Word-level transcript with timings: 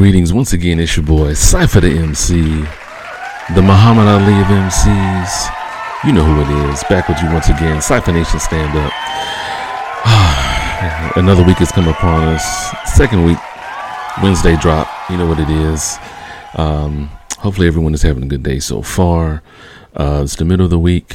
Greetings. 0.00 0.32
Once 0.32 0.54
again, 0.54 0.80
it's 0.80 0.96
your 0.96 1.04
boy, 1.04 1.34
Cypher 1.34 1.82
Da 1.82 1.90
MC, 1.90 2.40
the 2.40 3.60
Muhammad 3.60 4.08
Ali 4.08 4.32
of 4.40 4.46
MCs. 4.46 5.50
You 6.06 6.14
know 6.14 6.24
who 6.24 6.40
it 6.40 6.70
is. 6.70 6.82
Back 6.84 7.06
with 7.06 7.20
you 7.22 7.28
once 7.28 7.50
again, 7.50 7.82
Cypher 7.82 8.10
Nation 8.10 8.40
Stand 8.40 8.78
Up. 8.78 8.90
Another 11.18 11.44
week 11.44 11.58
has 11.58 11.70
come 11.70 11.86
upon 11.86 12.28
us. 12.28 12.70
Second 12.94 13.26
week, 13.26 13.36
Wednesday 14.22 14.56
drop. 14.56 14.88
You 15.10 15.18
know 15.18 15.26
what 15.26 15.38
it 15.38 15.50
is. 15.50 15.98
Um, 16.54 17.10
hopefully, 17.36 17.66
everyone 17.66 17.92
is 17.92 18.00
having 18.00 18.22
a 18.22 18.26
good 18.26 18.42
day 18.42 18.58
so 18.58 18.80
far. 18.80 19.42
Uh, 19.94 20.22
it's 20.24 20.36
the 20.36 20.46
middle 20.46 20.64
of 20.64 20.70
the 20.70 20.78
week. 20.78 21.14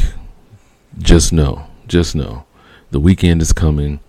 Just 0.99 1.33
know, 1.33 1.65
just 1.87 2.15
know, 2.15 2.45
the 2.91 2.99
weekend 2.99 3.41
is 3.41 3.51
coming 3.51 3.99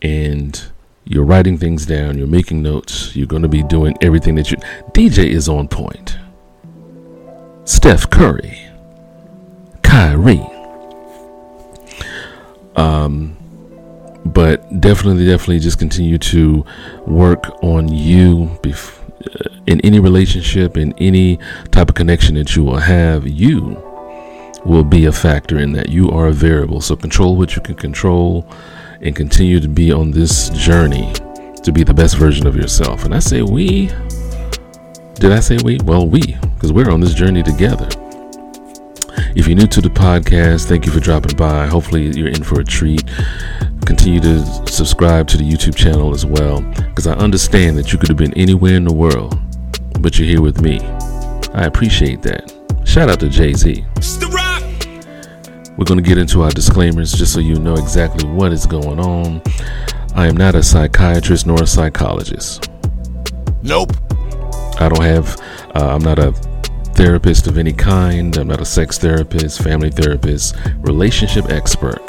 and 0.00 0.70
you're 1.06 1.24
writing 1.24 1.56
things 1.56 1.86
down, 1.86 2.18
you're 2.18 2.26
making 2.26 2.62
notes, 2.62 3.14
you're 3.14 3.28
going 3.28 3.42
to 3.42 3.48
be 3.48 3.62
doing 3.62 3.96
everything 4.00 4.34
that 4.34 4.50
you. 4.50 4.56
DJ 4.92 5.26
is 5.26 5.48
on 5.48 5.68
point. 5.68 6.18
Steph 7.64 8.10
Curry, 8.10 8.58
Kyrie. 9.82 10.44
Um, 12.74 13.36
but 14.24 14.80
definitely, 14.80 15.26
definitely 15.26 15.60
just 15.60 15.78
continue 15.78 16.18
to 16.18 16.64
work 17.06 17.62
on 17.62 17.88
you 17.88 18.58
bef- 18.62 19.00
uh, 19.24 19.62
in 19.66 19.80
any 19.82 20.00
relationship, 20.00 20.76
in 20.76 20.92
any 20.98 21.38
type 21.70 21.88
of 21.88 21.94
connection 21.94 22.34
that 22.34 22.56
you 22.56 22.64
will 22.64 22.78
have. 22.78 23.26
You 23.28 23.82
will 24.64 24.84
be 24.84 25.06
a 25.06 25.12
factor 25.12 25.58
in 25.58 25.72
that. 25.72 25.88
You 25.88 26.10
are 26.10 26.26
a 26.26 26.32
variable. 26.32 26.80
So 26.80 26.96
control 26.96 27.36
what 27.36 27.54
you 27.54 27.62
can 27.62 27.76
control 27.76 28.50
and 29.00 29.14
continue 29.14 29.60
to 29.60 29.68
be 29.68 29.92
on 29.92 30.10
this 30.10 30.50
journey 30.50 31.12
to 31.62 31.72
be 31.72 31.82
the 31.82 31.94
best 31.94 32.16
version 32.16 32.46
of 32.46 32.56
yourself. 32.56 33.04
And 33.04 33.14
I 33.14 33.18
say 33.18 33.42
we. 33.42 33.88
Did 35.14 35.32
I 35.32 35.40
say 35.40 35.58
we? 35.64 35.78
Well, 35.84 36.06
we, 36.06 36.20
because 36.54 36.72
we're 36.72 36.90
on 36.90 37.00
this 37.00 37.14
journey 37.14 37.42
together. 37.42 37.88
If 39.34 39.46
you're 39.46 39.56
new 39.56 39.66
to 39.66 39.80
the 39.80 39.88
podcast, 39.88 40.66
thank 40.66 40.86
you 40.86 40.92
for 40.92 41.00
dropping 41.00 41.36
by. 41.36 41.66
Hopefully, 41.66 42.10
you're 42.16 42.28
in 42.28 42.42
for 42.42 42.60
a 42.60 42.64
treat. 42.64 43.04
Continue 43.84 44.20
to 44.20 44.66
subscribe 44.66 45.26
to 45.28 45.36
the 45.36 45.44
YouTube 45.44 45.76
channel 45.76 46.14
as 46.14 46.26
well, 46.26 46.60
because 46.60 47.06
I 47.06 47.14
understand 47.14 47.76
that 47.78 47.92
you 47.92 47.98
could 47.98 48.08
have 48.08 48.16
been 48.16 48.34
anywhere 48.34 48.74
in 48.74 48.84
the 48.84 48.94
world, 48.94 49.38
but 50.00 50.18
you're 50.18 50.28
here 50.28 50.42
with 50.42 50.60
me. 50.60 50.80
I 51.54 51.64
appreciate 51.64 52.22
that. 52.22 52.52
Shout 52.84 53.10
out 53.10 53.20
to 53.20 53.28
Jay 53.28 53.52
Z. 53.52 53.84
We're 55.76 55.84
going 55.84 56.02
to 56.02 56.08
get 56.08 56.16
into 56.16 56.42
our 56.42 56.50
disclaimers 56.50 57.12
just 57.12 57.34
so 57.34 57.40
you 57.40 57.56
know 57.56 57.74
exactly 57.74 58.28
what 58.28 58.52
is 58.52 58.64
going 58.64 58.98
on. 58.98 59.42
I 60.14 60.26
am 60.26 60.36
not 60.36 60.54
a 60.54 60.62
psychiatrist 60.62 61.46
nor 61.46 61.62
a 61.62 61.66
psychologist. 61.66 62.70
Nope. 63.62 63.92
I 64.80 64.88
don't 64.88 65.04
have, 65.04 65.38
uh, 65.74 65.94
I'm 65.94 66.02
not 66.02 66.18
a 66.18 66.32
therapist 66.94 67.46
of 67.46 67.58
any 67.58 67.74
kind. 67.74 68.34
I'm 68.38 68.48
not 68.48 68.60
a 68.60 68.64
sex 68.64 68.96
therapist, 68.96 69.62
family 69.62 69.90
therapist, 69.90 70.56
relationship 70.78 71.50
expert. 71.50 72.00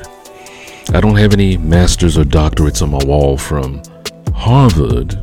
I 0.93 1.01
don't 1.01 1.17
have 1.17 1.33
any 1.33 1.57
masters 1.57 2.17
or 2.17 2.23
doctorates 2.23 2.81
on 2.81 2.91
my 2.91 3.03
wall 3.03 3.37
from 3.37 3.81
Harvard. 4.33 5.21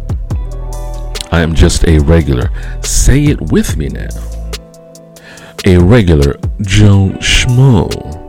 I 1.33 1.41
am 1.41 1.55
just 1.55 1.89
a 1.89 1.99
regular. 2.01 2.51
Say 2.83 3.25
it 3.25 3.41
with 3.51 3.79
me 3.79 3.89
now. 3.89 4.09
A 5.65 5.79
regular 5.79 6.35
Joe 6.61 7.09
Schmo. 7.21 8.24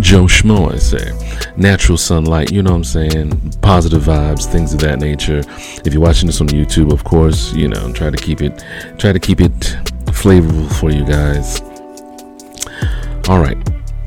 Joe 0.00 0.24
Schmo, 0.24 0.72
I 0.72 0.78
say. 0.78 1.12
Natural 1.56 1.96
sunlight, 1.96 2.52
you 2.52 2.62
know 2.62 2.72
what 2.72 2.76
I'm 2.76 2.84
saying? 2.84 3.52
Positive 3.62 4.02
vibes, 4.02 4.44
things 4.44 4.74
of 4.74 4.80
that 4.80 4.98
nature. 4.98 5.42
If 5.84 5.92
you're 5.92 6.02
watching 6.02 6.26
this 6.26 6.40
on 6.40 6.48
YouTube, 6.48 6.92
of 6.92 7.02
course, 7.04 7.54
you 7.54 7.68
know, 7.68 7.92
try 7.92 8.10
to 8.10 8.16
keep 8.16 8.42
it 8.42 8.62
try 8.98 9.12
to 9.12 9.18
keep 9.18 9.40
it 9.40 9.52
flavorful 10.06 10.72
for 10.78 10.90
you 10.90 11.04
guys. 11.04 11.60
All 13.28 13.40
right. 13.40 13.56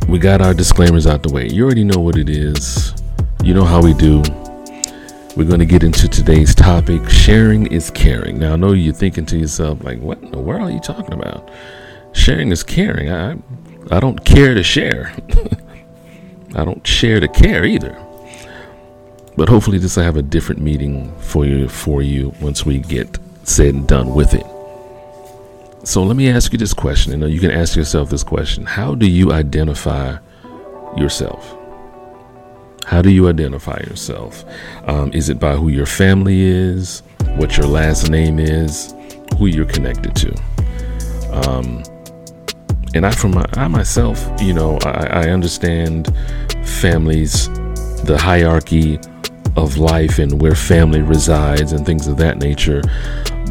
We 0.07 0.19
got 0.19 0.41
our 0.41 0.53
disclaimers 0.53 1.05
out 1.07 1.23
the 1.23 1.33
way. 1.33 1.47
You 1.49 1.66
already 1.66 1.83
know 1.83 1.99
what 1.99 2.17
it 2.17 2.29
is. 2.29 2.94
You 3.44 3.53
know 3.53 3.66
how 3.66 3.81
we 3.81 3.94
do. 3.94 4.23
We're 5.35 5.47
going 5.47 5.59
to 5.59 5.66
get 5.66 5.83
into 5.83 6.07
today's 6.07 6.55
topic. 6.55 7.07
Sharing 7.09 7.67
is 7.67 7.91
caring. 7.91 8.39
Now, 8.39 8.53
I 8.53 8.55
know 8.55 8.73
you're 8.73 8.94
thinking 8.94 9.25
to 9.28 9.38
yourself, 9.38 9.83
like, 9.83 9.99
what 9.99 10.22
in 10.22 10.31
the 10.31 10.39
world 10.39 10.69
are 10.69 10.72
you 10.72 10.79
talking 10.79 11.13
about? 11.13 11.49
Sharing 12.13 12.51
is 12.51 12.63
caring. 12.63 13.11
I, 13.11 13.38
I 13.91 13.99
don't 13.99 14.23
care 14.25 14.53
to 14.53 14.63
share. 14.63 15.13
I 16.55 16.65
don't 16.65 16.85
share 16.85 17.19
to 17.19 17.27
care 17.27 17.65
either. 17.65 17.97
But 19.35 19.49
hopefully 19.49 19.77
this 19.77 19.95
will 19.95 20.03
have 20.03 20.17
a 20.17 20.21
different 20.21 20.61
meaning 20.61 21.13
for 21.19 21.45
you 21.45 21.69
for 21.69 22.01
you 22.01 22.33
once 22.41 22.65
we 22.65 22.79
get 22.79 23.17
said 23.43 23.73
and 23.73 23.87
done 23.87 24.13
with 24.13 24.33
it. 24.33 24.45
So 25.87 26.03
let 26.03 26.17
me 26.17 26.29
ask 26.29 26.51
you 26.51 26.57
this 26.57 26.73
question. 26.73 27.17
Know, 27.19 27.25
you 27.25 27.39
can 27.39 27.51
ask 27.51 27.75
yourself 27.75 28.09
this 28.09 28.23
question. 28.23 28.65
How 28.65 28.95
do 28.95 29.09
you 29.09 29.31
identify 29.31 30.17
yourself? 30.97 31.55
How 32.85 33.01
do 33.01 33.11
you 33.11 33.29
identify 33.29 33.79
yourself? 33.87 34.43
Um, 34.87 35.13
is 35.13 35.29
it 35.29 35.39
by 35.39 35.55
who 35.55 35.69
your 35.69 35.85
family 35.85 36.41
is, 36.41 37.01
what 37.37 37.55
your 37.55 37.67
last 37.67 38.09
name 38.09 38.39
is, 38.39 38.93
who 39.37 39.45
you're 39.45 39.66
connected 39.66 40.16
to? 40.16 40.41
Um, 41.31 41.83
and 42.94 43.05
I, 43.05 43.11
from 43.11 43.31
my, 43.31 43.45
I 43.53 43.67
myself, 43.67 44.29
you 44.41 44.53
know, 44.53 44.77
I, 44.83 45.23
I 45.23 45.29
understand 45.29 46.16
families, 46.63 47.47
the 48.03 48.17
hierarchy 48.17 49.00
of 49.55 49.77
life 49.77 50.19
and 50.19 50.41
where 50.41 50.55
family 50.55 51.01
resides 51.01 51.72
and 51.72 51.85
things 51.85 52.07
of 52.07 52.17
that 52.17 52.38
nature. 52.38 52.81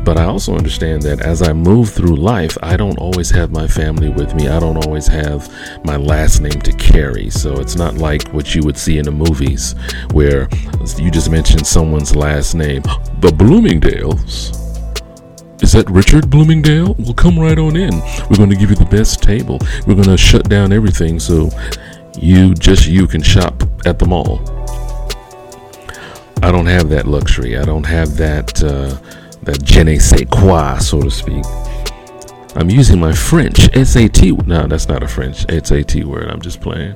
But 0.04 0.16
I 0.16 0.25
also 0.25 0.54
understand 0.54 1.03
that 1.03 1.21
as 1.21 1.43
I 1.43 1.53
move 1.53 1.91
through 1.91 2.16
life, 2.16 2.56
I 2.62 2.77
don't 2.77 2.97
always 2.98 3.31
have 3.31 3.50
my 3.50 3.66
family 3.66 4.09
with 4.09 4.34
me. 4.34 4.48
I 4.48 4.59
don't 4.59 4.82
always 4.87 5.06
have 5.06 5.53
my 5.84 5.97
last 5.97 6.41
name 6.41 6.60
to 6.62 6.72
carry. 6.72 7.28
So 7.31 7.54
it's 7.54 7.77
not 7.77 7.97
like 7.97 8.27
what 8.28 8.54
you 8.54 8.62
would 8.62 8.78
see 8.78 8.98
in 8.98 9.04
the 9.04 9.10
movies 9.10 9.75
where 10.12 10.48
you 10.97 11.10
just 11.10 11.31
mentioned 11.31 11.66
someone's 11.66 12.16
last 12.16 12.54
name, 12.54 12.82
the 13.21 13.28
Bloomingdales. 13.37 14.68
Is 15.61 15.73
that 15.73 15.91
Richard 15.91 16.31
Bloomingdale? 16.31 16.95
Well, 16.99 17.15
come 17.15 17.39
right 17.39 17.59
on 17.59 17.77
in. 17.77 17.95
We're 18.31 18.37
going 18.37 18.51
to 18.51 18.57
give 18.57 18.71
you 18.71 18.77
the 18.77 18.89
best 18.91 19.23
table. 19.23 19.59
We're 19.87 19.95
going 19.95 20.09
to 20.09 20.17
shut 20.17 20.49
down 20.49 20.73
everything 20.73 21.19
so 21.19 21.51
you, 22.19 22.55
just 22.55 22.87
you, 22.87 23.07
can 23.07 23.23
shop 23.23 23.63
at 23.85 23.99
the 23.99 24.07
mall. 24.07 24.41
I 26.43 26.53
don't 26.53 26.67
have 26.67 26.89
that 26.91 27.07
luxury. 27.07 27.57
I 27.57 27.65
don't 27.65 27.85
have 27.85 28.17
that 28.17 28.63
uh, 28.63 28.97
that 29.43 29.63
je 29.65 29.83
ne 29.83 29.99
sais 29.99 30.25
quoi, 30.31 30.79
so 30.79 31.03
to 31.03 31.11
speak. 31.11 31.45
I'm 32.55 32.71
using 32.71 33.01
my 33.01 33.13
French 33.13 33.69
SAT. 33.75 34.47
No, 34.47 34.67
that's 34.67 34.89
not 34.89 35.03
a 35.03 35.09
French 35.09 35.45
SAT 35.49 36.05
word. 36.05 36.31
I'm 36.31 36.41
just 36.41 36.61
playing. 36.61 36.95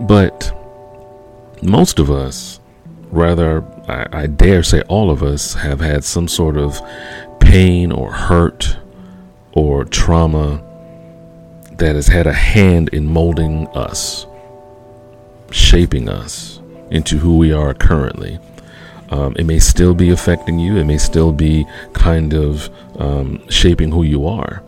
But 0.00 0.52
most 1.62 1.98
of 1.98 2.10
us, 2.10 2.60
rather, 3.10 3.64
I, 3.88 4.22
I 4.22 4.26
dare 4.26 4.62
say 4.62 4.82
all 4.82 5.10
of 5.10 5.22
us, 5.22 5.54
have 5.54 5.80
had 5.80 6.04
some 6.04 6.28
sort 6.28 6.56
of 6.56 6.80
pain 7.40 7.92
or 7.92 8.12
hurt 8.12 8.76
or 9.52 9.84
trauma 9.84 10.62
that 11.72 11.94
has 11.94 12.08
had 12.08 12.26
a 12.26 12.32
hand 12.32 12.88
in 12.90 13.06
molding 13.06 13.66
us, 13.68 14.26
shaping 15.50 16.08
us 16.08 16.60
into 16.90 17.18
who 17.18 17.38
we 17.38 17.52
are 17.52 17.74
currently. 17.74 18.38
Um, 19.10 19.34
it 19.38 19.44
may 19.44 19.58
still 19.58 19.94
be 19.94 20.10
affecting 20.10 20.58
you, 20.58 20.76
it 20.76 20.84
may 20.84 20.98
still 20.98 21.32
be 21.32 21.66
kind 21.94 22.34
of 22.34 22.68
um, 22.98 23.48
shaping 23.48 23.90
who 23.90 24.02
you 24.02 24.26
are. 24.26 24.62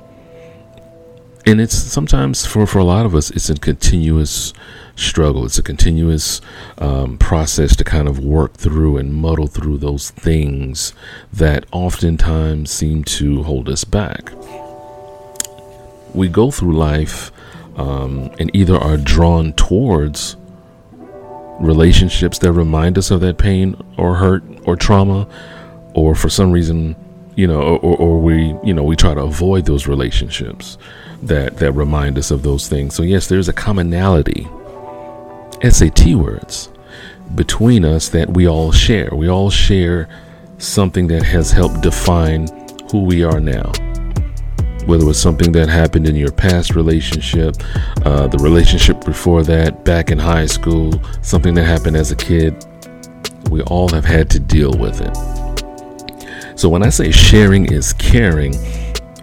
And 1.47 1.61
it's 1.61 1.77
sometimes 1.77 2.47
for, 2.47 2.67
for 2.67 2.79
a 2.79 2.85
lot 2.85 3.07
of 3.07 3.15
us, 3.15 3.31
it's 3.31 3.51
a 3.51 3.55
continuous 3.55 4.53
struggle. 5.03 5.45
It's 5.45 5.59
a 5.59 5.63
continuous 5.63 6.41
um, 6.79 7.19
process 7.19 7.77
to 7.77 7.85
kind 7.85 8.09
of 8.09 8.19
work 8.19 8.55
through 8.55 8.97
and 8.99 9.15
muddle 9.15 9.47
through 9.47 9.79
those 9.79 10.11
things 10.11 10.93
that 11.33 11.67
oftentimes 11.73 12.71
seem 12.71 13.05
to 13.05 13.43
hold 13.43 13.69
us 13.69 13.85
back. 13.85 14.33
We 16.15 16.29
go 16.29 16.51
through 16.51 16.77
life 16.77 17.31
um, 17.77 18.31
and 18.39 18.55
either 18.55 18.77
are 18.77 18.97
drawn 18.97 19.53
towards 19.55 20.37
relationships 21.61 22.39
that 22.39 22.53
remind 22.53 22.99
us 22.99 23.11
of 23.11 23.21
that 23.21 23.39
pain 23.39 23.77
or 23.97 24.15
hurt 24.17 24.43
or 24.65 24.77
trauma, 24.77 25.29
or 25.95 26.15
for 26.15 26.29
some 26.29 26.51
reason, 26.51 26.97
you 27.37 27.47
know, 27.47 27.61
or, 27.61 27.97
or 27.97 28.21
we, 28.21 28.55
you 28.65 28.75
know, 28.75 28.83
we 28.83 28.97
try 28.97 29.15
to 29.15 29.21
avoid 29.21 29.67
those 29.67 29.87
relationships 29.87 30.79
that 31.23 31.59
that 31.59 31.73
remind 31.73 32.19
us 32.19 32.31
of 32.31 32.43
those 32.43 32.69
things. 32.69 32.95
So 32.95 33.03
yes, 33.03 33.29
there's 33.29 33.49
a 33.49 33.53
commonality 33.53 34.49
SAT 35.63 36.15
words 36.15 36.71
between 37.35 37.85
us 37.85 38.09
that 38.09 38.31
we 38.31 38.49
all 38.49 38.73
share. 38.73 39.11
We 39.13 39.29
all 39.29 39.51
share 39.51 40.09
something 40.59 41.07
that 41.09 41.23
has 41.23 41.51
helped 41.51 41.81
define 41.83 42.49
who 42.91 43.05
we 43.05 43.23
are 43.23 43.41
now. 43.41 43.73
Whether 44.87 45.05
it 45.05 45.07
was 45.07 45.21
something 45.21 45.53
that 45.53 45.69
happened 45.69 46.09
in 46.09 46.17
your 46.17 46.33
past 46.33 46.75
relationship, 46.75 47.57
uh, 48.05 48.27
the 48.27 48.39
relationship 48.39 49.05
before 49.05 49.43
that, 49.45 49.85
back 49.85 50.11
in 50.11 50.19
high 50.19 50.47
school, 50.47 50.93
something 51.23 51.55
that 51.55 51.65
happened 51.65 51.97
as 51.97 52.11
a 52.11 52.17
kid, 52.17 52.65
we 53.51 53.63
all 53.63 53.89
have 53.91 54.05
had 54.05 54.31
to 54.31 54.41
deal 54.41 54.73
with 54.73 55.01
it. 55.01 56.59
So 56.59 56.69
when 56.69 56.83
I 56.83 56.89
say 56.89 57.11
sharing 57.11 57.73
is 57.73 57.93
caring, 57.93 58.55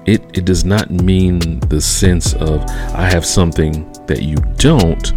it, 0.05 0.21
it 0.37 0.45
does 0.45 0.63
not 0.63 0.89
mean 0.89 1.59
the 1.61 1.81
sense 1.81 2.33
of 2.35 2.61
I 2.93 3.09
have 3.09 3.25
something 3.25 3.91
that 4.05 4.21
you 4.21 4.37
don't 4.57 5.13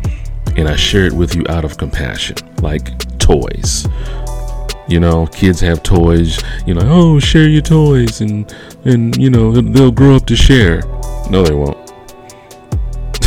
and 0.61 0.69
I 0.69 0.77
share 0.77 1.07
it 1.07 1.13
with 1.13 1.35
you 1.35 1.45
out 1.49 1.65
of 1.65 1.79
compassion, 1.79 2.37
like 2.61 3.19
toys. 3.19 3.89
You 4.89 5.01
know, 5.01 5.27
kids 5.27 5.61
have 5.61 5.83
toys, 5.83 6.43
you 6.67 6.75
know, 6.75 6.83
oh, 6.85 7.19
share 7.19 7.49
your 7.49 7.63
toys 7.63 8.21
and 8.21 8.55
and 8.85 9.17
you 9.17 9.31
know, 9.31 9.53
they'll 9.53 9.91
grow 9.91 10.17
up 10.17 10.27
to 10.27 10.37
share. 10.37 10.83
No, 11.31 11.43
they 11.43 11.55
won't. 11.55 11.79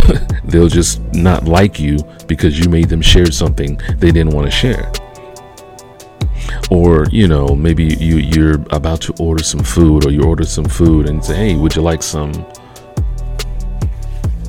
they'll 0.45 0.67
just 0.67 1.01
not 1.13 1.45
like 1.45 1.79
you 1.79 1.97
because 2.27 2.59
you 2.59 2.69
made 2.69 2.89
them 2.89 3.01
share 3.01 3.31
something 3.31 3.79
they 3.97 4.11
didn't 4.11 4.33
want 4.33 4.45
to 4.45 4.51
share 4.51 4.91
or 6.69 7.05
you 7.11 7.27
know 7.27 7.55
maybe 7.55 7.85
you 7.85 8.17
you're 8.17 8.55
about 8.71 8.99
to 8.99 9.13
order 9.19 9.43
some 9.43 9.63
food 9.63 10.05
or 10.05 10.11
you 10.11 10.23
order 10.23 10.43
some 10.43 10.65
food 10.65 11.07
and 11.07 11.23
say 11.23 11.35
hey 11.35 11.55
would 11.55 11.75
you 11.75 11.81
like 11.81 12.03
some 12.03 12.31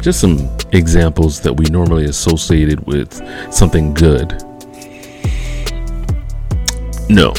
just 0.04 0.20
some 0.20 0.54
examples 0.72 1.40
that 1.40 1.56
we 1.56 1.64
normally 1.70 2.04
associated 2.04 2.78
with 2.86 3.22
something 3.50 3.94
good. 3.94 4.34
No. 7.08 7.32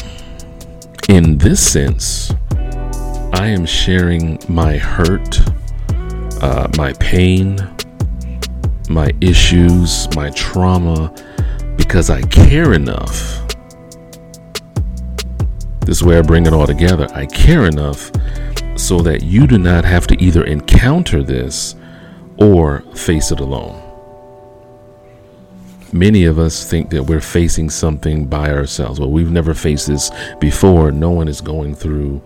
In 1.08 1.38
this 1.38 1.60
sense 1.60 2.32
i 3.32 3.46
am 3.46 3.66
sharing 3.66 4.38
my 4.48 4.76
hurt 4.76 5.40
uh, 6.42 6.68
my 6.76 6.92
pain 6.94 7.58
my 8.88 9.12
issues 9.20 10.08
my 10.16 10.30
trauma 10.30 11.14
because 11.76 12.10
i 12.10 12.20
care 12.22 12.72
enough. 12.72 13.42
This 15.82 15.98
is 15.98 16.02
where 16.02 16.18
I 16.18 16.22
bring 16.22 16.46
it 16.46 16.52
all 16.52 16.66
together. 16.66 17.06
I 17.14 17.26
care 17.26 17.66
enough 17.66 18.10
so 18.74 18.98
that 19.02 19.22
you 19.22 19.46
do 19.46 19.56
not 19.56 19.84
have 19.84 20.08
to 20.08 20.20
either 20.20 20.42
encounter 20.42 21.22
this 21.22 21.76
or 22.38 22.80
face 22.94 23.30
it 23.30 23.40
alone. 23.40 23.82
Many 25.92 26.24
of 26.24 26.38
us 26.38 26.68
think 26.68 26.90
that 26.90 27.04
we're 27.04 27.20
facing 27.20 27.70
something 27.70 28.26
by 28.26 28.50
ourselves. 28.50 28.98
Well, 28.98 29.10
we've 29.10 29.30
never 29.30 29.54
faced 29.54 29.86
this 29.86 30.10
before. 30.40 30.90
No 30.90 31.10
one 31.10 31.28
is 31.28 31.40
going 31.40 31.74
through 31.74 32.22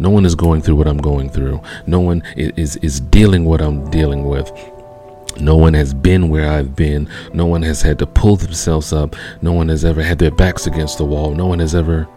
no 0.00 0.08
one 0.08 0.24
is 0.24 0.34
going 0.34 0.62
through 0.62 0.76
what 0.76 0.88
I'm 0.88 0.96
going 0.96 1.28
through. 1.28 1.60
No 1.86 2.00
one 2.00 2.22
is 2.34 2.76
is 2.78 3.00
dealing 3.00 3.44
what 3.44 3.60
I'm 3.60 3.90
dealing 3.90 4.24
with. 4.24 4.50
No 5.38 5.56
one 5.56 5.74
has 5.74 5.92
been 5.92 6.30
where 6.30 6.50
I've 6.50 6.74
been. 6.74 7.06
No 7.34 7.44
one 7.44 7.60
has 7.62 7.82
had 7.82 7.98
to 7.98 8.06
pull 8.06 8.36
themselves 8.36 8.94
up. 8.94 9.14
No 9.42 9.52
one 9.52 9.68
has 9.68 9.84
ever 9.84 10.02
had 10.02 10.18
their 10.18 10.30
backs 10.30 10.66
against 10.66 10.96
the 10.96 11.04
wall. 11.04 11.34
No 11.34 11.46
one 11.46 11.58
has 11.58 11.74
ever 11.74 12.08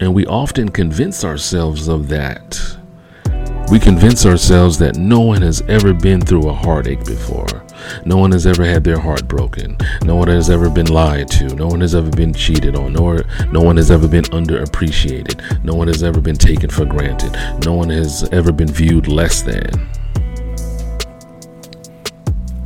and 0.00 0.14
we 0.14 0.26
often 0.26 0.68
convince 0.70 1.24
ourselves 1.24 1.88
of 1.88 2.08
that. 2.08 2.76
We 3.70 3.78
convince 3.78 4.24
ourselves 4.24 4.78
that 4.78 4.96
no 4.96 5.20
one 5.20 5.42
has 5.42 5.60
ever 5.68 5.92
been 5.92 6.20
through 6.22 6.48
a 6.48 6.54
heartache 6.54 7.04
before. 7.04 7.46
No 8.06 8.16
one 8.16 8.32
has 8.32 8.46
ever 8.46 8.64
had 8.64 8.82
their 8.82 8.98
heart 8.98 9.28
broken. 9.28 9.76
No 10.04 10.16
one 10.16 10.28
has 10.28 10.48
ever 10.48 10.70
been 10.70 10.86
lied 10.86 11.28
to. 11.32 11.54
No 11.54 11.66
one 11.66 11.82
has 11.82 11.94
ever 11.94 12.10
been 12.10 12.32
cheated 12.32 12.76
on. 12.76 12.94
Nor 12.94 13.24
no 13.52 13.60
one 13.60 13.76
has 13.76 13.90
ever 13.90 14.08
been 14.08 14.24
underappreciated. 14.24 15.62
No 15.64 15.74
one 15.74 15.86
has 15.88 16.02
ever 16.02 16.20
been 16.20 16.36
taken 16.36 16.70
for 16.70 16.86
granted. 16.86 17.32
No 17.64 17.74
one 17.74 17.90
has 17.90 18.26
ever 18.32 18.52
been 18.52 18.72
viewed 18.72 19.06
less 19.06 19.42
than. 19.42 19.70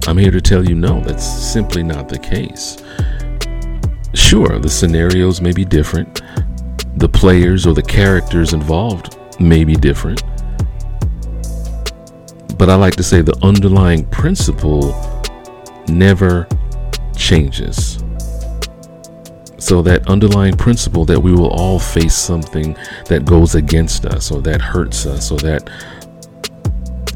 I'm 0.07 0.19
here 0.19 0.31
to 0.31 0.41
tell 0.41 0.65
you 0.69 0.75
no, 0.75 1.01
that's 1.01 1.25
simply 1.25 1.83
not 1.83 2.09
the 2.09 2.19
case. 2.19 2.77
Sure, 4.15 4.59
the 4.59 4.69
scenarios 4.69 5.41
may 5.41 5.53
be 5.53 5.65
different 5.65 6.23
the 6.97 7.09
players 7.09 7.67
or 7.67 7.75
the 7.75 7.83
characters 7.83 8.53
involved 8.53 9.17
may 9.41 9.65
be 9.65 9.75
different. 9.75 10.23
But 12.59 12.71
I 12.71 12.75
like 12.75 12.97
to 12.97 13.03
say 13.03 13.23
the 13.23 13.37
underlying 13.43 14.07
principle 14.07 14.95
never 15.89 16.47
changes. 17.17 18.03
So, 19.59 19.81
that 19.83 20.09
underlying 20.09 20.57
principle 20.57 21.05
that 21.05 21.21
we 21.21 21.33
will 21.33 21.51
all 21.51 21.79
face 21.79 22.17
something 22.17 22.77
that 23.07 23.25
goes 23.25 23.55
against 23.55 24.05
us 24.05 24.33
or 24.33 24.43
that 24.43 24.61
hurts 24.61 25.07
us 25.07 25.31
or 25.31 25.39
that, 25.39 25.71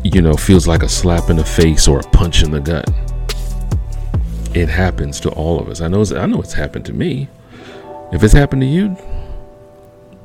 you 0.04 0.22
know, 0.22 0.34
feels 0.34 0.68
like 0.68 0.84
a 0.84 0.88
slap 0.88 1.28
in 1.28 1.36
the 1.36 1.44
face 1.44 1.88
or 1.88 1.98
a 1.98 2.02
punch 2.04 2.44
in 2.44 2.52
the 2.52 2.60
gut. 2.60 2.88
It 4.54 4.68
happens 4.68 5.18
to 5.20 5.30
all 5.30 5.58
of 5.58 5.68
us. 5.68 5.80
I 5.80 5.88
know, 5.88 6.04
I 6.16 6.26
know 6.26 6.40
it's 6.40 6.52
happened 6.52 6.86
to 6.86 6.92
me. 6.92 7.28
If 8.12 8.22
it's 8.22 8.32
happened 8.32 8.62
to 8.62 8.66
you, 8.68 8.96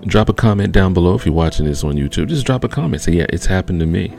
drop 0.06 0.30
a 0.30 0.34
comment 0.34 0.72
down 0.72 0.94
below 0.94 1.16
if 1.16 1.26
you're 1.26 1.34
watching 1.34 1.66
this 1.66 1.84
on 1.84 1.96
YouTube. 1.96 2.28
Just 2.28 2.46
drop 2.46 2.64
a 2.64 2.70
comment. 2.70 3.02
Say, 3.02 3.14
yeah, 3.14 3.26
it's 3.30 3.48
happened 3.48 3.80
to 3.80 3.88
me. 3.88 4.14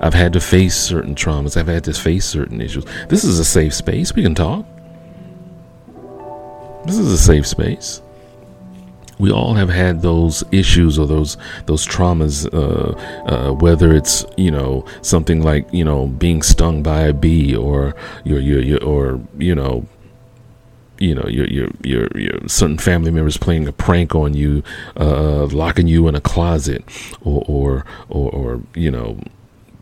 I've 0.00 0.14
had 0.14 0.32
to 0.32 0.40
face 0.40 0.76
certain 0.76 1.14
traumas. 1.14 1.56
I've 1.56 1.66
had 1.66 1.84
to 1.84 1.92
face 1.92 2.24
certain 2.24 2.60
issues. 2.60 2.84
This 3.08 3.24
is 3.24 3.38
a 3.38 3.44
safe 3.44 3.74
space. 3.74 4.14
We 4.14 4.22
can 4.22 4.34
talk. 4.34 4.64
This 6.86 6.98
is 6.98 7.12
a 7.12 7.18
safe 7.18 7.46
space. 7.46 8.00
We 9.18 9.30
all 9.30 9.52
have 9.52 9.68
had 9.68 10.00
those 10.00 10.42
issues 10.50 10.98
or 10.98 11.06
those 11.06 11.36
those 11.66 11.86
traumas, 11.86 12.48
uh, 12.54 12.96
uh, 13.28 13.52
whether 13.52 13.94
it's 13.94 14.24
you 14.38 14.50
know 14.50 14.86
something 15.02 15.42
like 15.42 15.70
you 15.74 15.84
know 15.84 16.06
being 16.06 16.40
stung 16.40 16.82
by 16.82 17.02
a 17.02 17.12
bee 17.12 17.54
or 17.54 17.94
your 18.24 18.40
your, 18.40 18.82
or 18.82 19.20
you 19.36 19.54
know 19.54 19.86
you 20.98 21.14
know 21.14 21.26
your 21.28 21.46
your 21.48 21.68
your, 21.82 22.08
your 22.14 22.48
certain 22.48 22.78
family 22.78 23.10
members 23.10 23.36
playing 23.36 23.68
a 23.68 23.72
prank 23.72 24.14
on 24.14 24.32
you, 24.32 24.62
uh, 24.96 25.44
locking 25.46 25.86
you 25.86 26.08
in 26.08 26.14
a 26.14 26.20
closet, 26.22 26.82
or 27.20 27.44
or 27.46 27.84
or, 28.08 28.30
or 28.30 28.62
you 28.74 28.90
know 28.90 29.18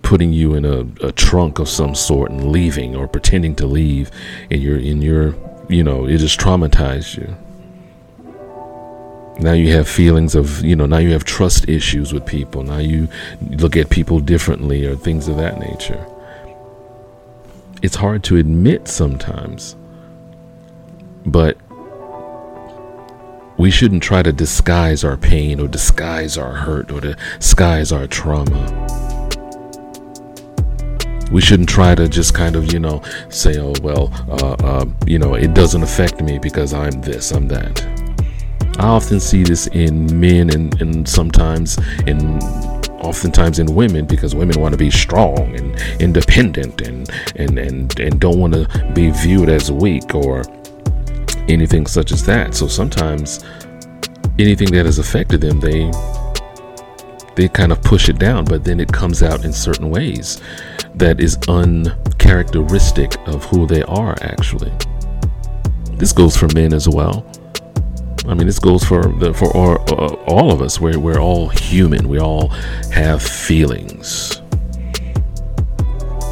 putting 0.09 0.33
you 0.33 0.55
in 0.55 0.65
a, 0.65 1.07
a, 1.07 1.13
trunk 1.13 1.59
of 1.59 1.69
some 1.69 1.95
sort 1.95 2.31
and 2.31 2.51
leaving 2.51 2.97
or 2.97 3.07
pretending 3.07 3.55
to 3.55 3.67
leave 3.67 4.11
and 4.51 4.63
you're 4.63 4.79
in 4.79 5.03
your 5.03 5.35
you 5.69 5.85
know 5.85 6.07
it 6.07 6.17
just 6.17 6.41
traumatized 6.41 7.19
you. 7.19 7.37
Now 9.39 9.53
you 9.53 9.71
have 9.75 9.87
feelings 9.87 10.35
of 10.35 10.65
you 10.65 10.75
know 10.75 10.87
now 10.87 10.97
you 10.97 11.13
have 11.13 11.25
trust 11.25 11.69
issues 11.69 12.15
with 12.15 12.25
people. 12.25 12.63
Now 12.63 12.79
you 12.79 13.07
look 13.51 13.77
at 13.77 13.91
people 13.91 14.19
differently 14.19 14.87
or 14.87 14.97
things 14.97 15.29
of 15.29 15.37
that 15.37 15.59
nature. 15.59 16.03
It's 17.83 17.97
hard 17.97 18.25
to 18.25 18.39
admit 18.39 18.89
sometimes 18.89 19.77
but 21.27 21.59
we 23.59 23.71
shouldn't 23.71 24.03
try 24.03 24.23
to 24.23 24.33
disguise 24.33 25.05
our 25.05 25.19
pain 25.19 25.61
or 25.61 25.69
disguise 25.69 26.39
our 26.39 26.55
hurt 26.55 26.91
or 26.91 27.03
disguise 27.03 27.93
our 27.93 28.07
trauma. 28.07 28.98
We 31.31 31.41
shouldn't 31.41 31.69
try 31.69 31.95
to 31.95 32.09
just 32.09 32.35
kind 32.35 32.57
of, 32.57 32.73
you 32.73 32.81
know, 32.81 33.03
say, 33.29 33.59
oh, 33.59 33.75
well, 33.83 34.13
uh, 34.29 34.57
uh, 34.65 34.87
you 35.07 35.19
know, 35.19 35.35
it 35.35 35.55
doesn't 35.55 35.83
affect 35.83 36.23
me 36.23 36.39
because 36.39 36.73
I'm 36.73 37.01
this, 37.01 37.33
I'm 37.33 37.49
that. 37.49 37.83
I 38.79 38.87
often 38.87 39.19
see 39.19 39.43
this 39.43 39.67
in 39.69 40.21
men 40.21 40.51
and, 40.55 40.81
and 40.81 41.09
sometimes 41.09 41.79
in 42.07 42.39
oftentimes 43.01 43.59
in 43.59 43.75
women 43.75 44.07
because 44.07 44.35
women 44.35 44.61
want 44.61 44.73
to 44.73 44.79
be 44.79 44.91
strong 44.91 45.55
and 45.57 45.81
independent 46.01 46.81
and 46.83 47.09
and 47.37 47.59
and, 47.59 47.99
and 47.99 48.21
don't 48.21 48.39
want 48.39 48.53
to 48.55 48.93
be 48.95 49.11
viewed 49.11 49.49
as 49.49 49.71
weak 49.71 50.15
or 50.15 50.45
anything 51.49 51.87
such 51.87 52.13
as 52.13 52.25
that. 52.27 52.55
So 52.55 52.69
sometimes 52.69 53.45
anything 54.39 54.71
that 54.73 54.87
has 54.87 54.99
affected 54.99 55.41
them, 55.41 55.61
they 55.61 55.91
they 57.39 57.49
kind 57.49 57.71
of 57.71 57.81
push 57.83 58.09
it 58.09 58.19
down, 58.19 58.45
but 58.45 58.65
then 58.65 58.81
it 58.81 58.93
comes 58.93 59.23
out 59.23 59.45
in 59.45 59.53
certain 59.53 59.91
ways 59.91 60.43
that 60.97 61.21
is 61.21 61.39
uncharacteristic 61.47 63.17
of 63.29 63.45
who 63.45 63.65
they 63.65 63.83
are 63.85 64.17
actually. 64.23 64.73
This 65.93 66.13
goes 66.13 66.37
for 66.37 66.49
men 66.53 66.73
as 66.73 66.89
well. 66.89 67.25
I 68.27 68.35
mean, 68.35 68.49
this 68.49 68.59
goes 68.59 68.83
for 68.83 69.03
the, 69.21 69.33
for 69.33 69.57
all, 69.57 69.79
uh, 69.89 70.15
all 70.27 70.51
of 70.51 70.61
us. 70.61 70.81
We're, 70.81 70.99
we're 70.99 71.21
all 71.21 71.49
human. 71.49 72.09
We 72.09 72.19
all 72.19 72.49
have 72.91 73.23
feelings. 73.23 74.43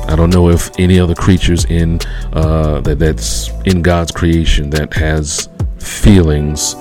I 0.09 0.17
don't 0.17 0.31
know 0.31 0.51
if 0.51 0.71
any 0.77 0.99
other 0.99 1.15
creatures 1.15 1.67
in 1.67 2.01
uh, 2.33 2.81
that 2.81 2.99
that's 2.99 3.51
in 3.65 3.81
God's 3.81 4.11
creation 4.11 4.71
that 4.71 4.93
has 4.95 5.49
feelings 5.79 6.75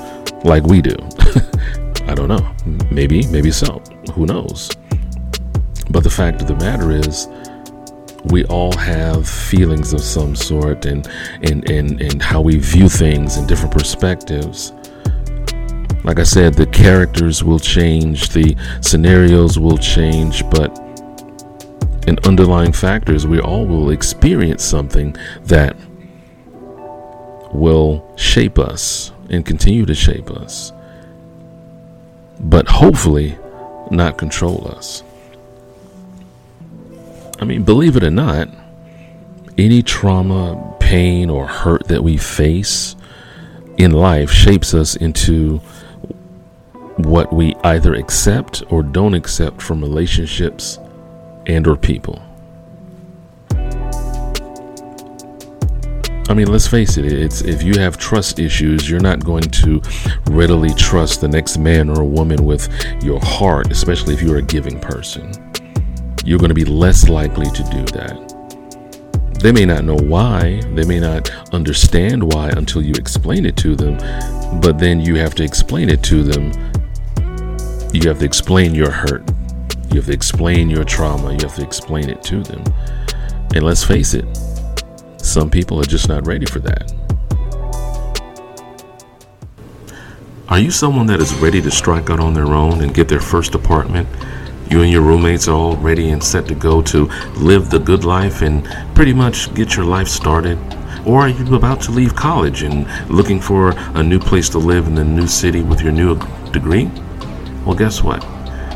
like 0.44 0.64
we 0.64 0.82
do. 0.82 0.96
I 2.08 2.16
don't 2.16 2.28
know. 2.28 2.56
Maybe, 2.92 3.28
maybe 3.28 3.52
so. 3.52 3.84
Who 4.14 4.26
knows? 4.26 4.70
But 5.90 6.04
the 6.04 6.10
fact 6.10 6.42
of 6.42 6.48
the 6.48 6.56
matter 6.56 6.92
is, 6.92 7.28
we 8.26 8.44
all 8.46 8.76
have 8.78 9.28
feelings 9.30 9.94
of 9.94 10.02
some 10.02 10.36
sort 10.36 10.86
and 10.86 11.08
and, 11.44 11.70
and, 11.70 12.02
and 12.02 12.22
how 12.22 12.42
we 12.42 12.58
view 12.58 12.90
things 12.90 13.38
in 13.38 13.48
different 13.48 13.74
perspectives. 13.74 14.74
Like 16.04 16.20
I 16.20 16.24
said, 16.24 16.54
the 16.54 16.68
characters 16.68 17.44
will 17.44 17.60
change, 17.60 18.30
the 18.30 18.56
scenarios 18.82 19.58
will 19.60 19.78
change, 19.78 20.48
but 20.50 20.78
in 22.08 22.20
underlying 22.26 22.72
factors, 22.74 23.26
we 23.28 23.40
all 23.40 23.66
will 23.66 23.90
experience 23.90 24.64
something 24.64 25.16
that 25.46 25.76
will 27.54 28.06
shape 28.18 28.60
us 28.60 29.12
and 29.30 29.46
continue 29.46 29.86
to 29.86 29.96
shape 29.96 30.30
us. 30.32 30.72
but 32.40 32.68
hopefully 32.68 33.38
not 33.92 34.18
control 34.18 34.72
us. 34.76 35.04
I 37.40 37.46
mean, 37.46 37.64
believe 37.64 37.96
it 37.96 38.04
or 38.04 38.12
not, 38.12 38.50
any 39.58 39.84
trauma, 39.84 40.76
pain, 40.80 41.30
or 41.30 41.48
hurt 41.48 41.88
that 41.88 42.04
we 42.04 42.18
face 42.18 42.96
in 43.78 43.92
life 43.92 44.32
shapes 44.32 44.74
us 44.74 44.96
into 44.96 45.58
what 46.98 47.34
we 47.34 47.54
either 47.64 47.94
accept 47.94 48.64
or 48.70 48.82
don't 48.82 49.14
accept 49.14 49.62
from 49.62 49.82
relationships 49.82 50.80
and 51.46 51.68
or 51.68 51.76
people. 51.76 52.22
I 56.28 56.34
mean, 56.34 56.48
let's 56.48 56.66
face 56.66 56.98
it, 56.98 57.06
it's 57.06 57.42
if 57.42 57.62
you 57.62 57.80
have 57.80 57.98
trust 57.98 58.40
issues, 58.40 58.90
you're 58.90 59.00
not 59.00 59.24
going 59.24 59.44
to 59.44 59.80
readily 60.32 60.74
trust 60.74 61.22
the 61.22 61.28
next 61.28 61.60
man 61.60 61.88
or 61.88 62.04
woman 62.04 62.46
with 62.46 62.68
your 63.04 63.20
heart, 63.22 63.72
especially 63.72 64.16
if 64.16 64.24
you're 64.24 64.38
a 64.38 64.42
giving 64.42 64.80
person. 64.80 65.32
You're 66.26 66.40
going 66.40 66.50
to 66.50 66.56
be 66.56 66.66
less 66.66 67.10
likely 67.10 67.50
to 67.52 67.64
do 67.66 67.84
that. 67.94 68.26
They 69.40 69.52
may 69.52 69.66
not 69.66 69.84
know 69.84 69.98
why, 69.98 70.62
they 70.74 70.84
may 70.86 71.00
not 71.00 71.30
understand 71.54 72.34
why 72.34 72.50
until 72.50 72.82
you 72.82 72.94
explain 72.94 73.46
it 73.46 73.56
to 73.58 73.76
them, 73.76 73.98
but 74.62 74.80
then 74.80 75.00
you 75.00 75.16
have 75.18 75.36
to 75.36 75.44
explain 75.44 75.90
it 75.90 76.02
to 76.06 76.24
them. 76.24 76.52
You 77.94 78.10
have 78.10 78.18
to 78.20 78.26
explain 78.26 78.74
your 78.74 78.90
hurt. 78.90 79.30
You 79.92 79.98
have 79.98 80.08
to 80.08 80.14
explain 80.14 80.72
your 80.72 80.84
trauma. 80.86 81.34
You 81.34 81.40
have 81.44 81.56
to 81.56 81.64
explain 81.64 82.10
it 82.10 82.24
to 82.24 82.42
them. 82.42 82.64
And 83.54 83.64
let's 83.64 83.84
face 83.84 84.16
it, 84.16 84.26
some 85.26 85.50
people 85.50 85.80
are 85.82 85.86
just 85.86 86.08
not 86.08 86.28
ready 86.28 86.46
for 86.46 86.60
that. 86.60 86.94
Are 90.48 90.60
you 90.60 90.70
someone 90.70 91.08
that 91.08 91.20
is 91.20 91.34
ready 91.36 91.60
to 91.62 91.72
strike 91.72 92.12
out 92.12 92.20
on 92.20 92.36
their 92.36 92.54
own 92.54 92.82
and 92.82 92.94
get 92.94 93.10
their 93.10 93.20
first 93.20 93.56
apartment? 93.56 94.08
You 94.70 94.82
and 94.82 94.92
your 94.92 95.02
roommates 95.02 95.48
are 95.48 95.56
all 95.56 95.76
ready 95.78 96.12
and 96.12 96.24
set 96.24 96.48
to 96.48 96.56
go 96.56 96.82
to 96.84 97.06
live 97.38 97.72
the 97.72 97.80
good 97.80 98.04
life 98.04 98.44
and 98.44 98.64
pretty 98.94 99.14
much 99.14 99.54
get 99.56 99.76
your 99.76 99.86
life 99.86 100.08
started? 100.08 100.60
Or 101.06 101.22
are 101.22 101.30
you 101.30 101.56
about 101.56 101.82
to 101.82 101.92
leave 101.92 102.16
college 102.16 102.62
and 102.62 102.88
looking 103.10 103.40
for 103.40 103.74
a 103.96 104.04
new 104.04 104.20
place 104.20 104.48
to 104.50 104.60
live 104.60 104.86
in 104.86 104.96
the 104.96 105.04
new 105.04 105.28
city 105.28 105.64
with 105.64 105.82
your 105.82 105.92
new 105.92 106.20
degree? 106.52 106.86
Well, 107.66 107.76
guess 107.76 108.04
what? 108.04 108.22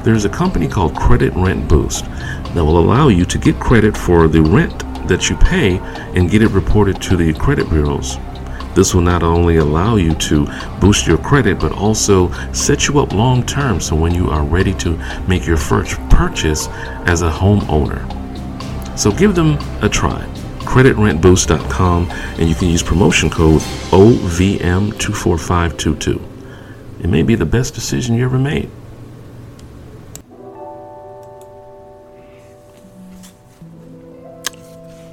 There's 0.04 0.26
a 0.26 0.30
company 0.30 0.68
called 0.68 0.96
Credit 0.96 1.32
Rent 1.36 1.68
Boost 1.68 2.06
that 2.06 2.66
will 2.66 2.80
allow 2.80 3.10
you 3.10 3.26
to 3.26 3.38
get 3.38 3.60
credit 3.60 3.96
for 3.96 4.28
the 4.28 4.42
rent 4.42 4.84
that 5.10 5.30
you 5.30 5.36
pay 5.36 5.80
and 6.16 6.32
get 6.32 6.42
it 6.42 6.52
reported 6.52 7.02
to 7.02 7.18
the 7.18 7.34
credit 7.34 7.70
bureaus. 7.70 8.18
This 8.76 8.94
will 8.94 9.02
not 9.02 9.24
only 9.24 9.58
allow 9.58 9.98
you 9.98 10.14
to 10.14 10.48
boost 10.80 11.06
your 11.06 11.18
credit, 11.18 11.60
but 11.60 11.74
also 11.74 12.32
set 12.54 12.88
you 12.88 13.00
up 13.00 13.12
long 13.14 13.46
term 13.46 13.82
so 13.82 13.94
when 13.96 14.16
you 14.16 14.30
are 14.30 14.46
ready 14.46 14.74
to 14.76 14.98
make 15.28 15.46
your 15.46 15.58
first 15.58 16.00
purchase 16.10 16.70
as 17.06 17.24
a 17.24 17.30
homeowner. 17.30 18.08
So 18.98 19.12
give 19.12 19.36
them 19.36 19.58
a 19.82 19.90
try. 19.90 20.26
CreditRentBoost.com 20.60 22.10
and 22.12 22.48
you 22.48 22.56
can 22.56 22.70
use 22.70 22.82
promotion 22.84 23.30
code 23.30 23.60
OVM24522. 23.92 26.22
It 27.02 27.08
may 27.08 27.24
be 27.24 27.36
the 27.36 27.46
best 27.46 27.74
decision 27.74 28.16
you 28.16 28.24
ever 28.24 28.38
made. 28.38 28.70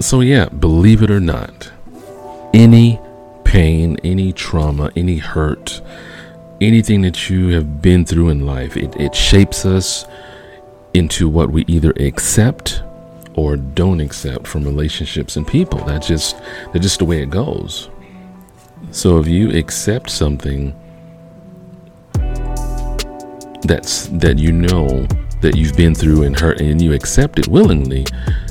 So, 0.07 0.21
yeah, 0.21 0.49
believe 0.49 1.03
it 1.03 1.11
or 1.11 1.19
not, 1.19 1.73
any 2.55 3.01
pain, 3.43 3.97
any 4.05 4.33
trauma, 4.33 4.93
any 4.95 5.17
hurt, 5.17 5.81
anything 6.61 7.01
that 7.01 7.29
you 7.29 7.49
have 7.49 7.83
been 7.83 8.05
through 8.05 8.29
in 8.29 8.47
life, 8.47 8.77
it, 8.77 8.95
it 9.01 9.17
shapes 9.17 9.67
us 9.67 10.07
into 10.95 11.29
what 11.29 11.51
we 11.51 11.65
either 11.67 11.91
accept 11.99 12.85
or 13.35 13.57
don't 13.57 13.99
accept 13.99 14.47
from 14.47 14.63
relationships 14.63 15.35
and 15.35 15.45
people. 15.45 15.85
That's 15.85 16.07
just 16.07 16.39
that's 16.67 16.85
just 16.85 17.01
the 17.01 17.05
way 17.05 17.21
it 17.21 17.31
goes. 17.31 17.91
So 18.93 19.19
if 19.19 19.27
you 19.27 19.51
accept 19.59 20.11
something 20.11 20.73
that's 23.63 24.07
that 24.13 24.39
you 24.39 24.53
know 24.53 25.05
that 25.41 25.57
you've 25.57 25.77
been 25.77 25.97
through 25.97 26.23
and 26.23 26.39
hurt 26.39 26.61
and 26.61 26.81
you 26.81 26.93
accept 26.93 27.41
it 27.41 27.49
willingly, 27.49 28.07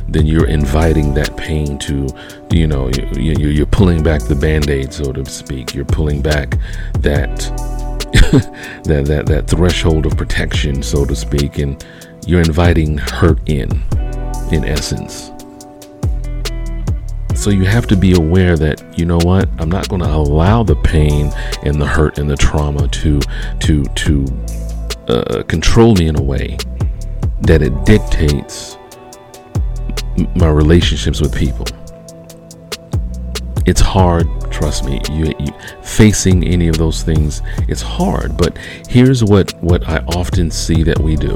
then 0.07 0.25
you're 0.25 0.47
inviting 0.47 1.13
that 1.15 1.35
pain 1.35 1.77
to, 1.79 2.07
you 2.51 2.67
know, 2.67 2.89
you, 3.15 3.49
you're 3.49 3.65
pulling 3.65 4.03
back 4.03 4.21
the 4.23 4.35
band 4.35 4.69
aid, 4.69 4.93
so 4.93 5.11
to 5.11 5.25
speak. 5.25 5.73
You're 5.73 5.85
pulling 5.85 6.21
back 6.21 6.57
that. 6.99 7.51
that, 8.85 9.05
that 9.07 9.25
that 9.25 9.47
threshold 9.47 10.05
of 10.05 10.15
protection, 10.15 10.81
so 10.81 11.03
to 11.03 11.13
speak, 11.13 11.57
and 11.57 11.85
you're 12.25 12.39
inviting 12.39 12.97
hurt 12.97 13.39
in, 13.49 13.69
in 14.53 14.63
essence. 14.63 15.31
So 17.35 17.49
you 17.49 17.65
have 17.65 17.85
to 17.87 17.97
be 17.97 18.13
aware 18.13 18.55
that 18.57 18.97
you 18.97 19.05
know 19.05 19.19
what 19.23 19.49
I'm 19.59 19.69
not 19.69 19.89
going 19.89 20.01
to 20.01 20.07
allow 20.07 20.63
the 20.63 20.75
pain 20.77 21.31
and 21.63 21.79
the 21.79 21.85
hurt 21.85 22.17
and 22.17 22.29
the 22.29 22.37
trauma 22.37 22.87
to 22.87 23.19
to 23.59 23.83
to 23.83 24.25
uh, 25.07 25.43
control 25.43 25.93
me 25.95 26.07
in 26.07 26.15
a 26.15 26.23
way 26.23 26.57
that 27.41 27.61
it 27.61 27.85
dictates 27.85 28.77
my 30.35 30.49
relationships 30.49 31.21
with 31.21 31.35
people. 31.35 31.65
It's 33.65 33.81
hard, 33.81 34.27
trust 34.51 34.85
me. 34.85 35.01
You, 35.11 35.33
you, 35.39 35.51
facing 35.81 36.43
any 36.43 36.67
of 36.67 36.77
those 36.77 37.01
things, 37.01 37.41
it's 37.67 37.81
hard. 37.81 38.37
But 38.37 38.57
here's 38.87 39.23
what 39.23 39.53
what 39.63 39.87
I 39.87 39.97
often 40.15 40.51
see 40.51 40.83
that 40.83 40.99
we 40.99 41.15
do. 41.15 41.35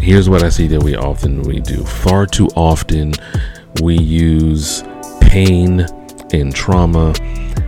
Here's 0.00 0.28
what 0.28 0.42
I 0.42 0.50
see 0.50 0.68
that 0.68 0.82
we 0.82 0.96
often 0.96 1.42
we 1.42 1.60
do. 1.60 1.82
Far 1.84 2.26
too 2.26 2.48
often, 2.54 3.14
we 3.82 3.96
use 3.96 4.84
pain 5.20 5.86
and 6.32 6.54
trauma 6.54 7.14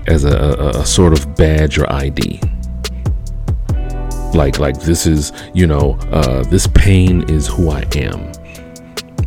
as 0.06 0.24
a, 0.24 0.36
a, 0.36 0.80
a 0.80 0.86
sort 0.86 1.12
of 1.12 1.34
badge 1.34 1.78
or 1.78 1.92
ID 1.92 2.40
like 4.34 4.58
like 4.58 4.78
this 4.80 5.06
is 5.06 5.32
you 5.54 5.66
know 5.66 5.98
uh, 6.10 6.42
this 6.44 6.66
pain 6.68 7.28
is 7.30 7.46
who 7.46 7.70
i 7.70 7.80
am 7.96 8.30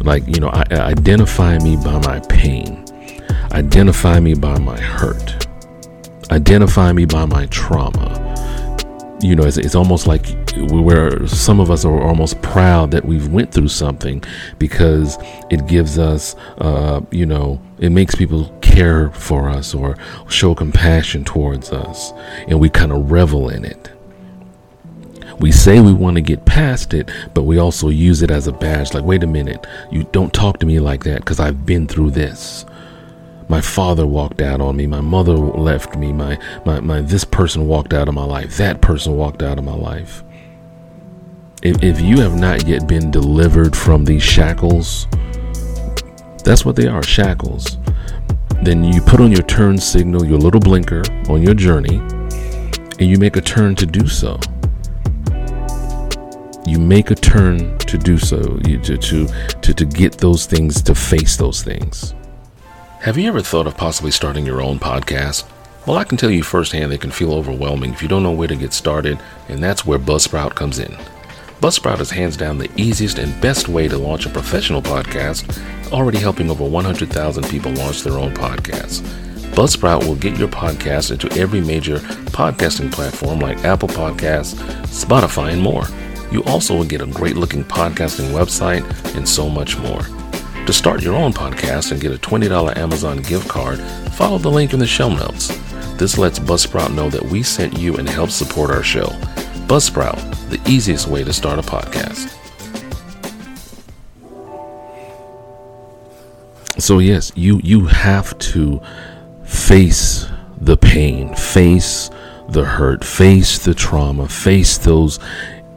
like, 0.02 0.26
you 0.28 0.40
know, 0.40 0.50
I, 0.50 0.64
identify 0.72 1.58
me 1.60 1.76
by 1.76 2.00
my 2.06 2.20
pain, 2.30 2.86
identify 3.52 4.20
me 4.20 4.34
by 4.34 4.58
my 4.60 4.80
hurt, 4.80 5.48
identify 6.32 6.94
me 6.94 7.06
by 7.06 7.26
my 7.26 7.46
trauma. 7.48 8.18
You 9.22 9.36
know, 9.36 9.44
it's, 9.44 9.58
it's 9.58 9.76
almost 9.76 10.08
like 10.08 10.26
where 10.70 11.28
some 11.28 11.60
of 11.60 11.70
us 11.70 11.84
are 11.84 12.02
almost 12.02 12.42
proud 12.42 12.92
that 12.92 13.04
we've 13.04 13.28
went 13.28 13.52
through 13.52 13.68
something 13.68 14.24
because 14.58 15.18
it 15.50 15.68
gives 15.68 16.00
us, 16.00 16.36
uh, 16.60 17.02
you 17.12 17.26
know, 17.26 17.62
it 17.80 17.90
makes 17.90 18.16
people 18.16 18.46
care 18.62 19.12
for 19.12 19.50
us 19.50 19.76
or 19.76 19.98
show 20.30 20.56
compassion 20.56 21.26
towards 21.26 21.72
us, 21.72 22.14
and 22.48 22.60
we 22.62 22.70
kind 22.70 22.94
of 22.94 23.12
revel 23.12 23.50
in 23.50 23.66
it. 23.66 23.92
We 25.40 25.54
say 25.54 25.80
we 25.80 25.94
want 25.94 26.16
to 26.16 26.22
get 26.22 26.44
past 26.44 26.94
it, 26.94 27.10
but 27.34 27.44
we 27.44 27.58
also 27.60 27.88
use 27.88 28.22
it 28.22 28.30
as 28.30 28.48
a 28.48 28.52
badge. 28.52 28.94
Like, 28.94 29.06
wait 29.06 29.24
a 29.24 29.28
minute, 29.28 29.66
you 29.90 30.04
don't 30.12 30.34
talk 30.34 30.60
to 30.60 30.66
me 30.66 30.80
like 30.82 31.06
that 31.06 31.20
because 31.20 31.40
I've 31.40 31.66
been 31.66 31.88
through 31.88 32.12
this. 32.12 32.66
My 33.48 33.62
father 33.62 34.06
walked 34.06 34.42
out 34.42 34.60
on 34.60 34.76
me. 34.76 34.86
My 34.86 35.02
mother 35.02 35.34
left 35.34 35.96
me. 35.96 36.12
My, 36.12 36.38
my, 36.66 36.82
my, 36.82 37.02
this 37.02 37.24
person 37.24 37.68
walked 37.68 37.94
out 37.94 38.10
of 38.10 38.14
my 38.14 38.26
life. 38.26 38.58
That 38.58 38.82
person 38.82 39.16
walked 39.16 39.42
out 39.42 39.58
of 39.58 39.64
my 39.64 39.74
life. 39.74 40.24
If, 41.64 41.82
if 41.84 42.02
you 42.02 42.20
have 42.20 42.36
not 42.36 42.68
yet 42.68 42.88
been 42.88 43.10
delivered 43.10 43.76
from 43.76 44.06
these 44.06 44.22
shackles, 44.22 45.08
that's 46.44 46.66
what 46.66 46.76
they 46.76 46.88
are 46.88 47.02
shackles. 47.02 47.78
Then 48.62 48.84
you 48.84 49.02
put 49.02 49.22
on 49.22 49.32
your 49.32 49.44
turn 49.44 49.78
signal, 49.78 50.26
your 50.26 50.38
little 50.38 50.60
blinker 50.60 51.02
on 51.30 51.42
your 51.42 51.54
journey, 51.54 51.96
and 51.96 53.02
you 53.02 53.18
make 53.18 53.38
a 53.38 53.42
turn 53.42 53.74
to 53.76 53.86
do 53.86 54.08
so 54.08 54.38
you 56.70 56.80
make 56.80 57.10
a 57.10 57.16
turn 57.16 57.78
to 57.80 57.98
do 57.98 58.18
so, 58.18 58.60
you, 58.68 58.80
to, 58.80 58.98
to, 58.98 59.28
to, 59.62 59.74
to 59.74 59.86
get 59.86 60.20
those 60.20 60.46
things, 60.46 60.82
to 60.84 60.94
face 60.94 61.36
those 61.36 61.64
things. 61.64 62.14
Have 63.02 63.18
you 63.18 63.28
ever 63.28 63.42
thought 63.42 63.66
of 63.66 63.76
possibly 63.76 64.12
starting 64.12 64.46
your 64.46 64.62
own 64.62 64.78
podcast? 64.78 65.50
Well, 65.88 65.98
I 65.98 66.04
can 66.04 66.18
tell 66.18 66.30
you 66.30 66.44
firsthand 66.44 66.94
it 66.94 67.02
can 67.02 67.12
feel 67.12 67.34
overwhelming 67.34 67.94
if 67.94 68.02
you 68.02 68.08
don't 68.08 68.22
know 68.22 68.32
where 68.32 68.48
to 68.48 68.56
get 68.56 68.74
started, 68.74 69.20
and 69.48 69.64
that's 69.64 69.86
where 69.86 69.98
Buzzsprout 69.98 70.54
comes 70.54 70.78
in. 70.78 70.96
Buzzsprout 71.62 72.00
is 72.00 72.12
hands 72.12 72.38
down 72.38 72.58
the 72.58 72.70
easiest 72.76 73.18
and 73.18 73.42
best 73.42 73.68
way 73.68 73.88
to 73.88 73.98
launch 73.98 74.26
a 74.26 74.30
professional 74.30 74.82
podcast, 74.82 75.60
already 75.92 76.20
helping 76.20 76.52
over 76.52 76.64
100,000 76.64 77.50
people 77.50 77.72
launch 77.72 78.04
their 78.04 78.20
own 78.20 78.34
podcasts. 78.34 79.02
Buzzsprout 79.54 80.06
will 80.06 80.16
get 80.16 80.38
your 80.38 80.48
podcast 80.48 81.12
into 81.12 81.32
every 81.38 81.62
major 81.62 81.98
podcasting 82.30 82.92
platform 82.92 83.40
like 83.40 83.66
Apple 83.66 83.90
Podcasts, 83.90 84.56
Spotify, 84.86 85.54
and 85.54 85.62
more. 85.62 85.86
You 86.32 86.44
also 86.44 86.76
will 86.76 86.86
get 86.86 87.02
a 87.02 87.08
great 87.08 87.36
looking 87.36 87.64
podcasting 87.64 88.32
website 88.32 88.84
and 89.16 89.28
so 89.28 89.50
much 89.50 89.78
more. 89.78 90.02
To 90.66 90.74
start 90.74 91.02
your 91.02 91.16
own 91.16 91.34
podcast 91.34 91.92
and 91.92 92.00
get 92.00 92.12
a 92.12 92.18
$20 92.18 92.78
Amazon 92.78 93.18
gift 93.18 93.48
card, 93.48 93.80
follow 94.14 94.38
the 94.38 94.52
link 94.52 94.74
in 94.74 94.80
the 94.80 94.86
show 94.86 95.10
notes. 95.10 95.48
This 95.98 96.18
lets 96.18 96.38
Buzzsprout 96.38 96.94
know 96.94 97.10
that 97.10 97.24
we 97.24 97.42
sent 97.42 97.78
you 97.78 97.98
and 97.98 98.08
helps 98.08 98.36
support 98.36 98.70
our 98.70 98.84
show. 98.84 99.08
Buzzsprout, 99.68 100.20
the 100.50 100.62
easiest 100.70 101.08
way 101.08 101.24
to 101.24 101.34
start 101.34 101.60
a 101.60 101.62
podcast. 101.62 102.36
So 106.80 107.00
yes, 107.00 107.32
you 107.36 107.60
you 107.64 107.88
have 107.88 108.38
to 108.40 108.82
face 109.44 110.28
the 110.62 110.78
pain, 110.78 111.36
face 111.36 112.10
the 112.48 112.64
hurt, 112.64 113.04
face 113.04 113.60
the 113.60 113.74
trauma, 113.74 114.28
face 114.30 114.78
those 114.78 115.20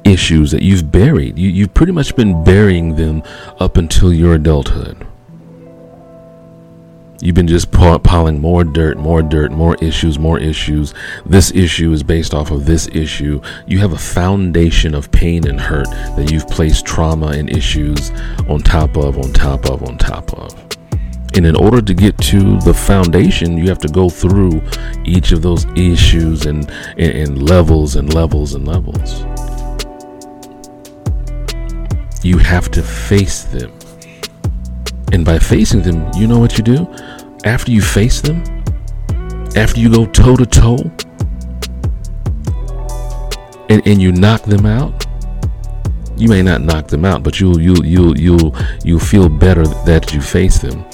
issues 0.04 0.50
that 0.50 0.62
you've 0.62 0.90
buried. 0.90 1.38
You, 1.38 1.48
you've 1.48 1.74
pretty 1.74 1.92
much 1.92 2.14
been 2.16 2.44
burying 2.44 2.96
them 2.96 3.22
up 3.58 3.76
until 3.76 4.12
your 4.12 4.34
adulthood. 4.34 5.06
You've 7.22 7.36
been 7.36 7.46
just 7.46 7.70
piling 7.70 8.40
more 8.40 8.64
dirt, 8.64 8.98
more 8.98 9.22
dirt, 9.22 9.52
more 9.52 9.76
issues, 9.80 10.18
more 10.18 10.40
issues. 10.40 10.92
This 11.24 11.52
issue 11.52 11.92
is 11.92 12.02
based 12.02 12.34
off 12.34 12.50
of 12.50 12.66
this 12.66 12.88
issue. 12.88 13.40
You 13.64 13.78
have 13.78 13.92
a 13.92 13.98
foundation 13.98 14.92
of 14.92 15.12
pain 15.12 15.46
and 15.46 15.60
hurt 15.60 15.86
that 16.16 16.32
you've 16.32 16.48
placed 16.48 16.84
trauma 16.84 17.28
and 17.28 17.48
issues 17.48 18.10
on 18.48 18.58
top 18.58 18.96
of, 18.96 19.18
on 19.18 19.32
top 19.32 19.66
of, 19.66 19.84
on 19.84 19.98
top 19.98 20.32
of. 20.34 20.52
And 21.34 21.46
in 21.46 21.54
order 21.54 21.80
to 21.80 21.94
get 21.94 22.18
to 22.18 22.58
the 22.58 22.74
foundation, 22.74 23.56
you 23.56 23.68
have 23.68 23.78
to 23.78 23.88
go 23.88 24.10
through 24.10 24.60
each 25.04 25.30
of 25.30 25.42
those 25.42 25.64
issues 25.76 26.46
and, 26.46 26.68
and, 26.98 27.12
and 27.12 27.48
levels 27.48 27.94
and 27.94 28.12
levels 28.12 28.54
and 28.54 28.66
levels. 28.66 29.24
You 32.22 32.38
have 32.38 32.70
to 32.70 32.82
face 32.82 33.44
them. 33.44 33.72
And 35.12 35.24
by 35.24 35.38
facing 35.38 35.82
them, 35.82 36.08
you 36.14 36.26
know 36.28 36.38
what 36.38 36.56
you 36.56 36.64
do? 36.64 36.88
After 37.44 37.72
you 37.72 37.82
face 37.82 38.20
them, 38.20 38.44
after 39.56 39.80
you 39.80 39.90
go 39.90 40.06
toe 40.06 40.36
to 40.36 40.46
toe, 40.46 40.78
and, 43.68 43.86
and 43.86 44.00
you 44.00 44.12
knock 44.12 44.42
them 44.42 44.66
out, 44.66 45.06
you 46.16 46.28
may 46.28 46.42
not 46.42 46.60
knock 46.60 46.86
them 46.86 47.04
out, 47.04 47.24
but 47.24 47.40
you'll 47.40 47.60
you'll 47.60 47.84
you'll 47.84 48.16
you'll 48.16 48.56
you'll 48.84 49.00
feel 49.00 49.28
better 49.28 49.66
that 49.66 50.14
you 50.14 50.20
face 50.20 50.58
them. 50.58 50.84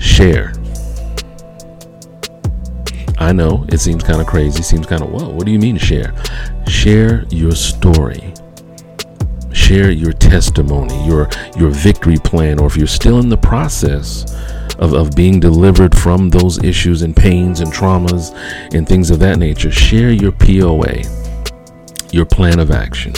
Share. 0.00 0.52
I 3.18 3.32
know 3.32 3.64
it 3.68 3.78
seems 3.78 4.02
kind 4.02 4.20
of 4.20 4.26
crazy, 4.26 4.62
seems 4.62 4.86
kind 4.86 5.02
of 5.02 5.10
whoa. 5.10 5.28
What 5.28 5.46
do 5.46 5.52
you 5.52 5.60
mean 5.60 5.78
share? 5.78 6.12
Share 6.66 7.24
your 7.30 7.52
story 7.52 8.34
share 9.64 9.90
your 9.90 10.12
testimony, 10.12 10.94
your 11.06 11.28
your 11.56 11.70
victory 11.70 12.18
plan, 12.18 12.60
or 12.60 12.66
if 12.66 12.76
you're 12.76 12.86
still 12.86 13.18
in 13.18 13.30
the 13.30 13.36
process 13.36 14.24
of, 14.78 14.92
of 14.92 15.14
being 15.16 15.40
delivered 15.40 15.96
from 15.96 16.28
those 16.28 16.62
issues 16.62 17.00
and 17.00 17.16
pains 17.16 17.60
and 17.60 17.72
traumas 17.72 18.34
and 18.74 18.86
things 18.86 19.10
of 19.10 19.18
that 19.20 19.38
nature, 19.38 19.70
share 19.70 20.10
your 20.10 20.32
POA, 20.32 21.02
your 22.12 22.26
plan 22.26 22.58
of 22.58 22.70
action. 22.70 23.14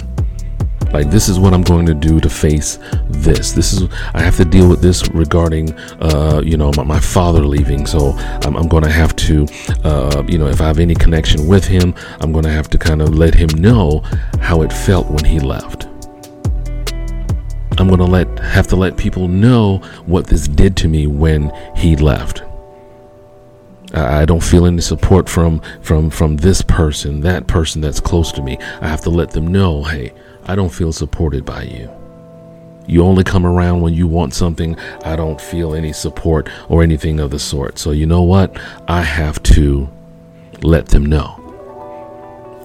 Like 0.93 1.11
this 1.11 1.29
is 1.29 1.41
what 1.41 1.53
I'm 1.53 1.63
going 1.63 1.85
to 1.87 1.95
do 1.95 2.21
to 2.21 2.31
face 2.31 2.79
this. 3.09 3.51
This 3.51 3.73
is 3.73 3.89
I 4.15 4.23
have 4.23 4.37
to 4.37 4.45
deal 4.45 4.69
with 4.69 4.81
this 4.81 5.09
regarding, 5.09 5.73
uh, 6.01 6.43
you 6.45 6.57
know, 6.57 6.71
my, 6.77 6.85
my, 6.85 7.01
father 7.01 7.45
leaving. 7.45 7.87
So 7.87 8.13
I'm, 8.45 8.57
I'm 8.57 8.69
going 8.69 8.85
to 8.85 8.91
have 8.91 9.17
to, 9.17 9.47
uh, 9.83 10.23
you 10.29 10.39
know, 10.39 10.47
if 10.47 10.61
I 10.61 10.69
have 10.69 10.79
any 10.79 10.95
connection 10.95 11.49
with 11.49 11.67
him, 11.67 11.93
I'm 12.21 12.31
going 12.31 12.45
to 12.45 12.53
have 12.53 12.69
to 12.69 12.79
kind 12.79 13.03
of 13.03 13.17
let 13.17 13.35
him 13.35 13.49
know 13.59 14.05
how 14.41 14.63
it 14.63 14.73
felt 14.73 15.11
when 15.11 15.25
he 15.25 15.41
left. 15.41 15.89
I'm 17.79 17.89
going 17.89 17.99
to 17.99 18.05
let 18.05 18.39
have 18.39 18.67
to 18.69 18.77
let 18.77 18.97
people 18.97 19.29
know 19.29 19.79
what 20.07 20.27
this 20.27 20.49
did 20.49 20.77
to 20.79 20.89
me 20.89 21.07
when 21.07 21.53
he 21.77 21.97
left. 21.97 22.43
I 23.93 24.25
don't 24.25 24.43
feel 24.43 24.67
any 24.67 24.81
support 24.81 25.29
from 25.29 25.61
from 25.83 26.11
from 26.11 26.37
this 26.39 26.63
person, 26.63 27.21
that 27.21 27.47
person 27.47 27.81
that's 27.81 28.01
close 28.01 28.33
to 28.33 28.43
me. 28.43 28.59
I 28.81 28.89
have 28.89 29.03
to 29.03 29.11
let 29.11 29.31
them 29.31 29.47
know, 29.47 29.85
hey, 29.85 30.13
I 30.47 30.55
don't 30.55 30.73
feel 30.73 30.93
supported 30.93 31.45
by 31.45 31.63
you. 31.63 31.91
You 32.87 33.03
only 33.03 33.25
come 33.25 33.45
around 33.45 33.81
when 33.81 33.95
you 33.95 34.07
want 34.07 34.33
something. 34.33 34.79
I 35.05 35.17
don't 35.17 35.41
feel 35.41 35.75
any 35.75 35.93
support 35.93 36.49
or 36.69 36.83
anything 36.83 37.19
of 37.19 37.31
the 37.31 37.39
sort. 37.39 37.79
So 37.79 37.91
you 37.91 38.07
know 38.07 38.23
what? 38.23 38.57
I 38.87 39.03
have 39.03 39.43
to 39.45 39.89
let 40.63 40.89
them 40.89 41.05
know. 41.05 41.36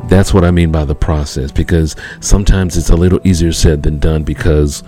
That's 0.09 0.33
what 0.33 0.43
I 0.43 0.51
mean 0.51 0.71
by 0.71 0.85
the 0.85 0.95
process 0.95 1.51
because 1.51 1.95
sometimes 2.19 2.77
it's 2.77 2.89
a 2.89 2.95
little 2.95 3.19
easier 3.23 3.53
said 3.53 3.83
than 3.83 3.99
done 3.99 4.23
because 4.23 4.83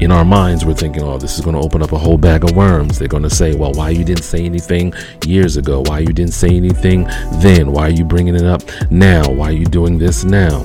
in 0.00 0.12
our 0.12 0.24
minds 0.24 0.64
we're 0.64 0.74
thinking, 0.74 1.02
oh, 1.02 1.18
this 1.18 1.38
is 1.38 1.44
going 1.44 1.56
to 1.56 1.62
open 1.62 1.82
up 1.82 1.92
a 1.92 1.98
whole 1.98 2.18
bag 2.18 2.44
of 2.44 2.54
worms. 2.54 2.98
They're 2.98 3.08
going 3.08 3.22
to 3.22 3.30
say, 3.30 3.54
well, 3.54 3.72
why 3.72 3.90
you 3.90 4.04
didn't 4.04 4.24
say 4.24 4.44
anything 4.44 4.92
years 5.24 5.56
ago? 5.56 5.82
Why 5.86 6.00
you 6.00 6.12
didn't 6.12 6.34
say 6.34 6.48
anything 6.48 7.04
then? 7.40 7.72
Why 7.72 7.88
are 7.88 7.92
you 7.92 8.04
bringing 8.04 8.34
it 8.34 8.44
up 8.44 8.62
now? 8.90 9.28
Why 9.30 9.48
are 9.48 9.52
you 9.52 9.66
doing 9.66 9.98
this 9.98 10.24
now? 10.24 10.60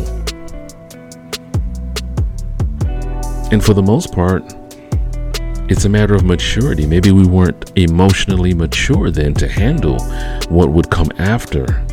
And 3.52 3.64
for 3.64 3.74
the 3.74 3.84
most 3.84 4.14
part, 4.14 4.44
it's 5.70 5.86
a 5.86 5.90
matter 5.90 6.16
of 6.16 6.24
maturity. 6.24 6.86
Maybe 6.86 7.12
we 7.12 7.26
weren't 7.26 7.72
emotionally 7.78 8.54
mature 8.54 9.12
then 9.12 9.34
to 9.36 9.48
handle 9.48 10.00
what 10.50 10.70
would 10.70 10.90
come 10.90 11.10
after 11.18 11.86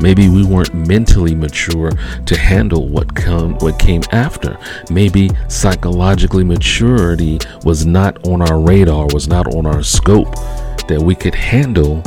Maybe 0.00 0.28
we 0.28 0.44
weren't 0.44 0.74
mentally 0.74 1.34
mature 1.34 1.90
to 2.26 2.36
handle 2.36 2.88
what 2.88 3.14
come 3.14 3.54
what 3.58 3.78
came 3.78 4.02
after. 4.12 4.58
Maybe 4.90 5.30
psychologically 5.48 6.44
maturity 6.44 7.38
was 7.64 7.86
not 7.86 8.26
on 8.26 8.42
our 8.42 8.60
radar, 8.60 9.06
was 9.12 9.26
not 9.28 9.54
on 9.54 9.66
our 9.66 9.82
scope 9.82 10.34
that 10.88 11.00
we 11.02 11.14
could 11.14 11.34
handle 11.34 12.02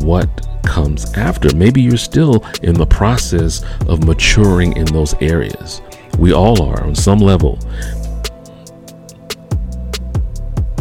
what 0.00 0.28
comes 0.64 1.12
after. 1.14 1.54
Maybe 1.54 1.80
you're 1.80 1.96
still 1.96 2.44
in 2.62 2.74
the 2.74 2.86
process 2.86 3.64
of 3.86 4.04
maturing 4.04 4.76
in 4.76 4.86
those 4.86 5.14
areas. 5.20 5.80
We 6.18 6.32
all 6.32 6.62
are 6.62 6.82
on 6.82 6.94
some 6.94 7.18
level 7.18 7.58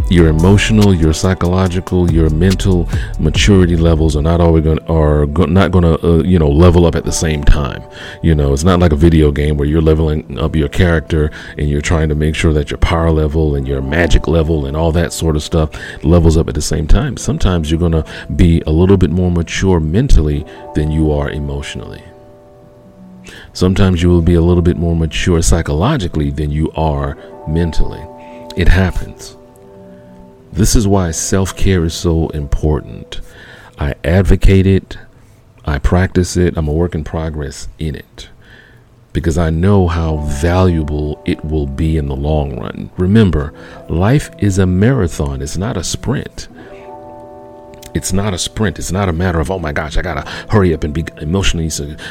your 0.10 0.28
emotional, 0.30 0.94
your 0.94 1.14
psychological, 1.14 2.12
your 2.12 2.30
mental 2.30 2.88
maturity 3.20 3.76
levels 3.76 4.16
are 4.16 4.22
not 4.22 4.40
always 4.40 4.64
going 4.64 4.80
are 4.88 5.26
go, 5.26 5.46
not 5.46 5.72
going 5.72 5.84
to 5.84 6.08
uh, 6.08 6.24
you 6.24 6.40
know 6.40 6.50
level 6.50 6.86
up 6.86 6.96
at 6.96 7.04
the 7.04 7.12
same 7.12 7.44
time. 7.44 7.84
You 8.22 8.36
know, 8.36 8.54
it's 8.54 8.64
not 8.64 8.80
like 8.80 8.92
a 8.92 8.96
video 8.96 9.32
game 9.32 9.58
where 9.58 9.68
you're 9.68 9.82
leveling 9.82 10.40
up 10.40 10.56
your 10.56 10.70
character 10.70 11.32
and 11.58 11.70
you're 11.70 11.82
trying 11.82 12.10
to 12.10 12.16
make 12.16 12.36
sure 12.36 12.54
that 12.54 12.72
your 12.72 12.78
power 12.78 13.12
level 13.12 13.56
and 13.56 13.68
your 13.68 13.82
magic 13.82 14.28
level 14.28 14.66
and 14.66 14.78
all 14.78 14.92
that 14.94 15.14
sort 15.14 15.36
of 15.36 15.44
stuff 15.44 15.70
levels 16.04 16.38
up 16.38 16.48
at 16.48 16.56
the 16.56 16.62
same 16.62 16.88
time. 16.88 17.18
Sometimes 17.18 17.70
you're 17.70 17.80
going 17.80 17.92
to 17.92 18.06
be 18.36 18.62
a 18.62 18.72
little 18.72 18.98
bit 18.98 19.12
more 19.12 19.32
mature 19.32 19.80
mentally 19.80 20.46
than 20.76 20.92
you 20.92 21.12
are 21.12 21.30
emotionally. 21.30 22.04
Sometimes 23.54 24.02
you 24.02 24.10
will 24.10 24.22
be 24.22 24.36
a 24.36 24.42
little 24.42 24.62
bit 24.62 24.78
more 24.78 24.96
mature 24.96 25.42
psychologically 25.42 26.32
than 26.32 26.52
you 26.52 26.72
are 26.74 27.18
mentally. 27.48 28.04
It 28.56 28.68
happens. 28.68 29.37
This 30.58 30.76
is 30.76 30.88
why 30.88 31.12
self 31.12 31.56
care 31.56 31.86
is 31.86 31.94
so 31.94 32.30
important. 32.30 33.22
I 33.78 33.94
advocate 34.04 34.66
it, 34.66 34.98
I 35.66 35.78
practice 35.78 36.36
it, 36.36 36.58
I'm 36.58 36.68
a 36.68 36.74
work 36.74 36.96
in 36.96 37.04
progress 37.04 37.68
in 37.78 37.94
it 37.94 38.30
because 39.14 39.38
I 39.38 39.52
know 39.52 39.88
how 39.88 40.18
valuable 40.18 41.22
it 41.26 41.46
will 41.46 41.68
be 41.68 41.96
in 41.96 42.08
the 42.08 42.16
long 42.16 42.60
run. 42.60 42.90
Remember, 42.98 43.54
life 43.88 44.32
is 44.40 44.58
a 44.58 44.66
marathon, 44.66 45.44
it's 45.44 45.58
not 45.58 45.78
a 45.78 45.84
sprint. 45.84 46.48
It's 47.98 48.14
not 48.14 48.34
a 48.34 48.38
sprint. 48.38 48.80
It's 48.80 48.92
not 48.92 49.10
a 49.10 49.14
matter 49.14 49.40
of 49.40 49.52
oh 49.52 49.60
my 49.60 49.74
gosh, 49.74 49.98
I 49.98 50.02
gotta 50.02 50.30
hurry 50.50 50.74
up 50.74 50.84
and 50.84 50.94
be 50.94 51.06
emotionally, 51.18 51.70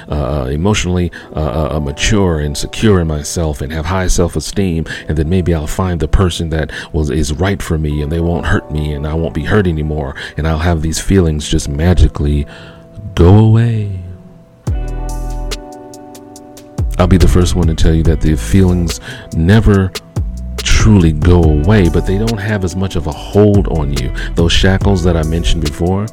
uh, 0.09 0.13
uh, 0.13 0.47
emotionally 0.47 1.13
uh, 1.35 1.39
uh, 1.39 1.77
uh, 1.77 1.81
mature 1.81 2.41
and 2.41 2.59
secure 2.59 3.01
in 3.01 3.07
myself 3.07 3.61
and 3.63 3.73
have 3.73 3.87
high 3.87 4.09
self-esteem, 4.09 4.85
and 5.09 5.17
then 5.17 5.29
maybe 5.29 5.55
I'll 5.55 5.67
find 5.67 6.01
the 6.01 6.09
person 6.09 6.51
that 6.51 6.73
was 6.93 7.09
is 7.11 7.33
right 7.33 7.63
for 7.63 7.79
me, 7.79 8.03
and 8.03 8.11
they 8.11 8.21
won't 8.21 8.47
hurt 8.47 8.71
me, 8.71 8.93
and 8.93 9.07
I 9.07 9.15
won't 9.15 9.35
be 9.35 9.45
hurt 9.45 9.67
anymore, 9.67 10.15
and 10.37 10.47
I'll 10.47 10.59
have 10.59 10.83
these 10.83 11.01
feelings 11.01 11.49
just 11.49 11.69
magically 11.69 12.47
go 13.15 13.39
away. 13.39 14.03
I'll 16.99 17.07
be 17.07 17.19
the 17.19 17.29
first 17.29 17.55
one 17.55 17.67
to 17.67 17.75
tell 17.75 17.95
you 17.95 18.03
that 18.05 18.23
the 18.23 18.37
feelings 18.37 19.01
never 19.35 19.93
truly 20.87 21.11
go 21.11 21.43
away, 21.43 21.89
but 21.89 22.07
they 22.07 22.17
don't 22.17 22.39
have 22.39 22.63
as 22.63 22.77
much 22.77 22.95
of 22.95 23.09
a 23.09 23.13
hold 23.13 23.67
on 23.77 23.93
you. 23.95 24.09
Those 24.37 24.53
shackles 24.53 25.03
that 25.03 25.17
I 25.17 25.25
mentioned 25.25 25.65
before, 25.65 26.07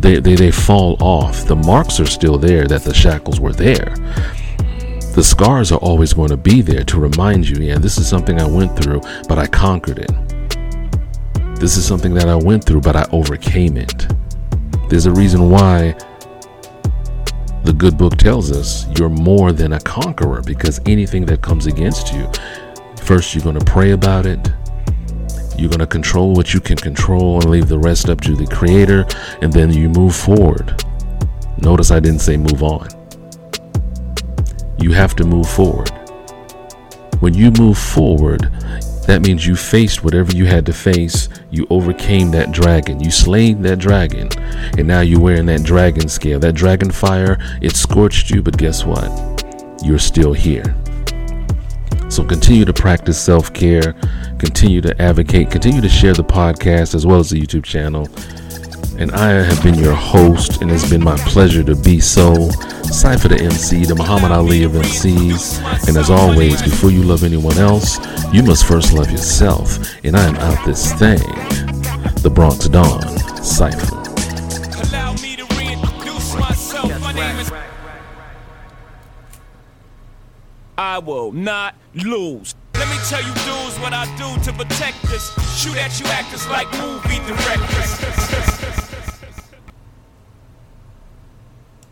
they, 0.00 0.20
they, 0.20 0.34
they 0.34 0.50
fall 0.50 1.02
off. 1.02 1.46
The 1.46 1.56
marks 1.56 1.98
are 1.98 2.04
still 2.04 2.36
there 2.36 2.66
that 2.66 2.82
the 2.82 2.92
shackles 2.92 3.40
were 3.40 3.54
there. 3.54 3.94
The 5.14 5.22
scars 5.22 5.72
are 5.72 5.78
always 5.78 6.12
going 6.12 6.28
to 6.28 6.36
be 6.36 6.60
there 6.60 6.84
to 6.84 7.00
remind 7.00 7.48
you, 7.48 7.64
yeah, 7.64 7.78
this 7.78 7.96
is 7.96 8.06
something 8.06 8.38
I 8.38 8.46
went 8.46 8.78
through, 8.78 9.00
but 9.26 9.38
I 9.38 9.46
conquered 9.46 10.00
it. 10.00 10.12
This 11.58 11.78
is 11.78 11.86
something 11.86 12.12
that 12.12 12.28
I 12.28 12.36
went 12.36 12.64
through, 12.64 12.82
but 12.82 12.94
I 12.94 13.08
overcame 13.10 13.78
it. 13.78 14.06
There's 14.90 15.06
a 15.06 15.12
reason 15.12 15.48
why 15.48 15.96
the 17.64 17.72
good 17.72 17.96
book 17.96 18.18
tells 18.18 18.52
us 18.52 18.86
you're 18.98 19.08
more 19.08 19.52
than 19.52 19.72
a 19.72 19.80
conqueror 19.80 20.42
because 20.42 20.78
anything 20.84 21.24
that 21.24 21.40
comes 21.40 21.64
against 21.64 22.12
you, 22.12 22.30
First, 23.08 23.34
you're 23.34 23.42
going 23.42 23.58
to 23.58 23.64
pray 23.64 23.92
about 23.92 24.26
it. 24.26 24.52
You're 25.56 25.70
going 25.70 25.78
to 25.78 25.86
control 25.86 26.34
what 26.34 26.52
you 26.52 26.60
can 26.60 26.76
control 26.76 27.36
and 27.36 27.48
leave 27.48 27.66
the 27.66 27.78
rest 27.78 28.10
up 28.10 28.20
to 28.20 28.36
the 28.36 28.46
Creator, 28.46 29.06
and 29.40 29.50
then 29.50 29.72
you 29.72 29.88
move 29.88 30.14
forward. 30.14 30.84
Notice 31.56 31.90
I 31.90 32.00
didn't 32.00 32.18
say 32.18 32.36
move 32.36 32.62
on. 32.62 32.86
you 34.78 34.92
have 34.92 35.16
to 35.16 35.24
move 35.24 35.48
forward. 35.48 35.88
When 37.20 37.32
you 37.32 37.50
move 37.52 37.78
forward, 37.78 38.42
that 39.06 39.22
means 39.22 39.46
you 39.46 39.56
faced 39.56 40.04
whatever 40.04 40.36
you 40.36 40.44
had 40.44 40.66
to 40.66 40.74
face. 40.74 41.30
You 41.50 41.66
overcame 41.70 42.30
that 42.32 42.52
dragon. 42.52 43.00
You 43.00 43.10
slayed 43.10 43.62
that 43.62 43.78
dragon. 43.78 44.28
And 44.76 44.86
now 44.86 45.00
you're 45.00 45.18
wearing 45.18 45.46
that 45.46 45.62
dragon 45.62 46.10
scale. 46.10 46.40
That 46.40 46.56
dragon 46.56 46.90
fire, 46.90 47.38
it 47.62 47.74
scorched 47.74 48.28
you, 48.28 48.42
but 48.42 48.58
guess 48.58 48.84
what? 48.84 49.08
You're 49.82 49.98
still 49.98 50.34
here. 50.34 50.77
So 52.08 52.24
continue 52.24 52.64
to 52.64 52.72
practice 52.72 53.22
self 53.22 53.52
care, 53.52 53.94
continue 54.38 54.80
to 54.80 55.00
advocate, 55.00 55.50
continue 55.50 55.80
to 55.80 55.88
share 55.88 56.14
the 56.14 56.24
podcast 56.24 56.94
as 56.94 57.06
well 57.06 57.18
as 57.18 57.30
the 57.30 57.40
YouTube 57.40 57.64
channel. 57.64 58.08
And 58.98 59.12
I 59.12 59.28
have 59.28 59.62
been 59.62 59.76
your 59.76 59.94
host, 59.94 60.60
and 60.60 60.70
it's 60.72 60.88
been 60.90 61.04
my 61.04 61.16
pleasure 61.18 61.62
to 61.62 61.76
be 61.76 62.00
so. 62.00 62.50
Cypher 62.82 63.28
Da 63.28 63.36
MC, 63.36 63.84
the 63.84 63.94
Muhammad 63.94 64.32
Ali 64.32 64.64
of 64.64 64.72
MCs. 64.72 65.86
And 65.86 65.96
as 65.96 66.10
always, 66.10 66.60
before 66.62 66.90
you 66.90 67.04
love 67.04 67.22
anyone 67.22 67.58
else, 67.58 67.98
you 68.32 68.42
must 68.42 68.66
first 68.66 68.92
love 68.92 69.10
yourself. 69.10 69.78
And 70.04 70.16
I 70.16 70.24
am 70.24 70.36
out 70.36 70.66
this 70.66 70.92
thing. 70.94 71.20
The 72.22 72.32
Bronx 72.34 72.66
Dawn, 72.66 73.02
Cypher. 73.44 73.97
I 80.78 81.00
will 81.00 81.32
not 81.32 81.74
lose. 81.92 82.54
Let 82.74 82.88
me 82.88 82.96
tell 83.08 83.20
you 83.20 83.34
dudes 83.34 83.76
what 83.80 83.92
I 83.92 84.06
do 84.16 84.42
to 84.44 84.52
protect 84.52 85.04
us. 85.06 85.34
Shoot 85.60 85.76
at 85.76 85.98
you 85.98 86.06
actors 86.06 86.48
like 86.48 86.70
movie 86.78 87.18
directors. 87.26 88.47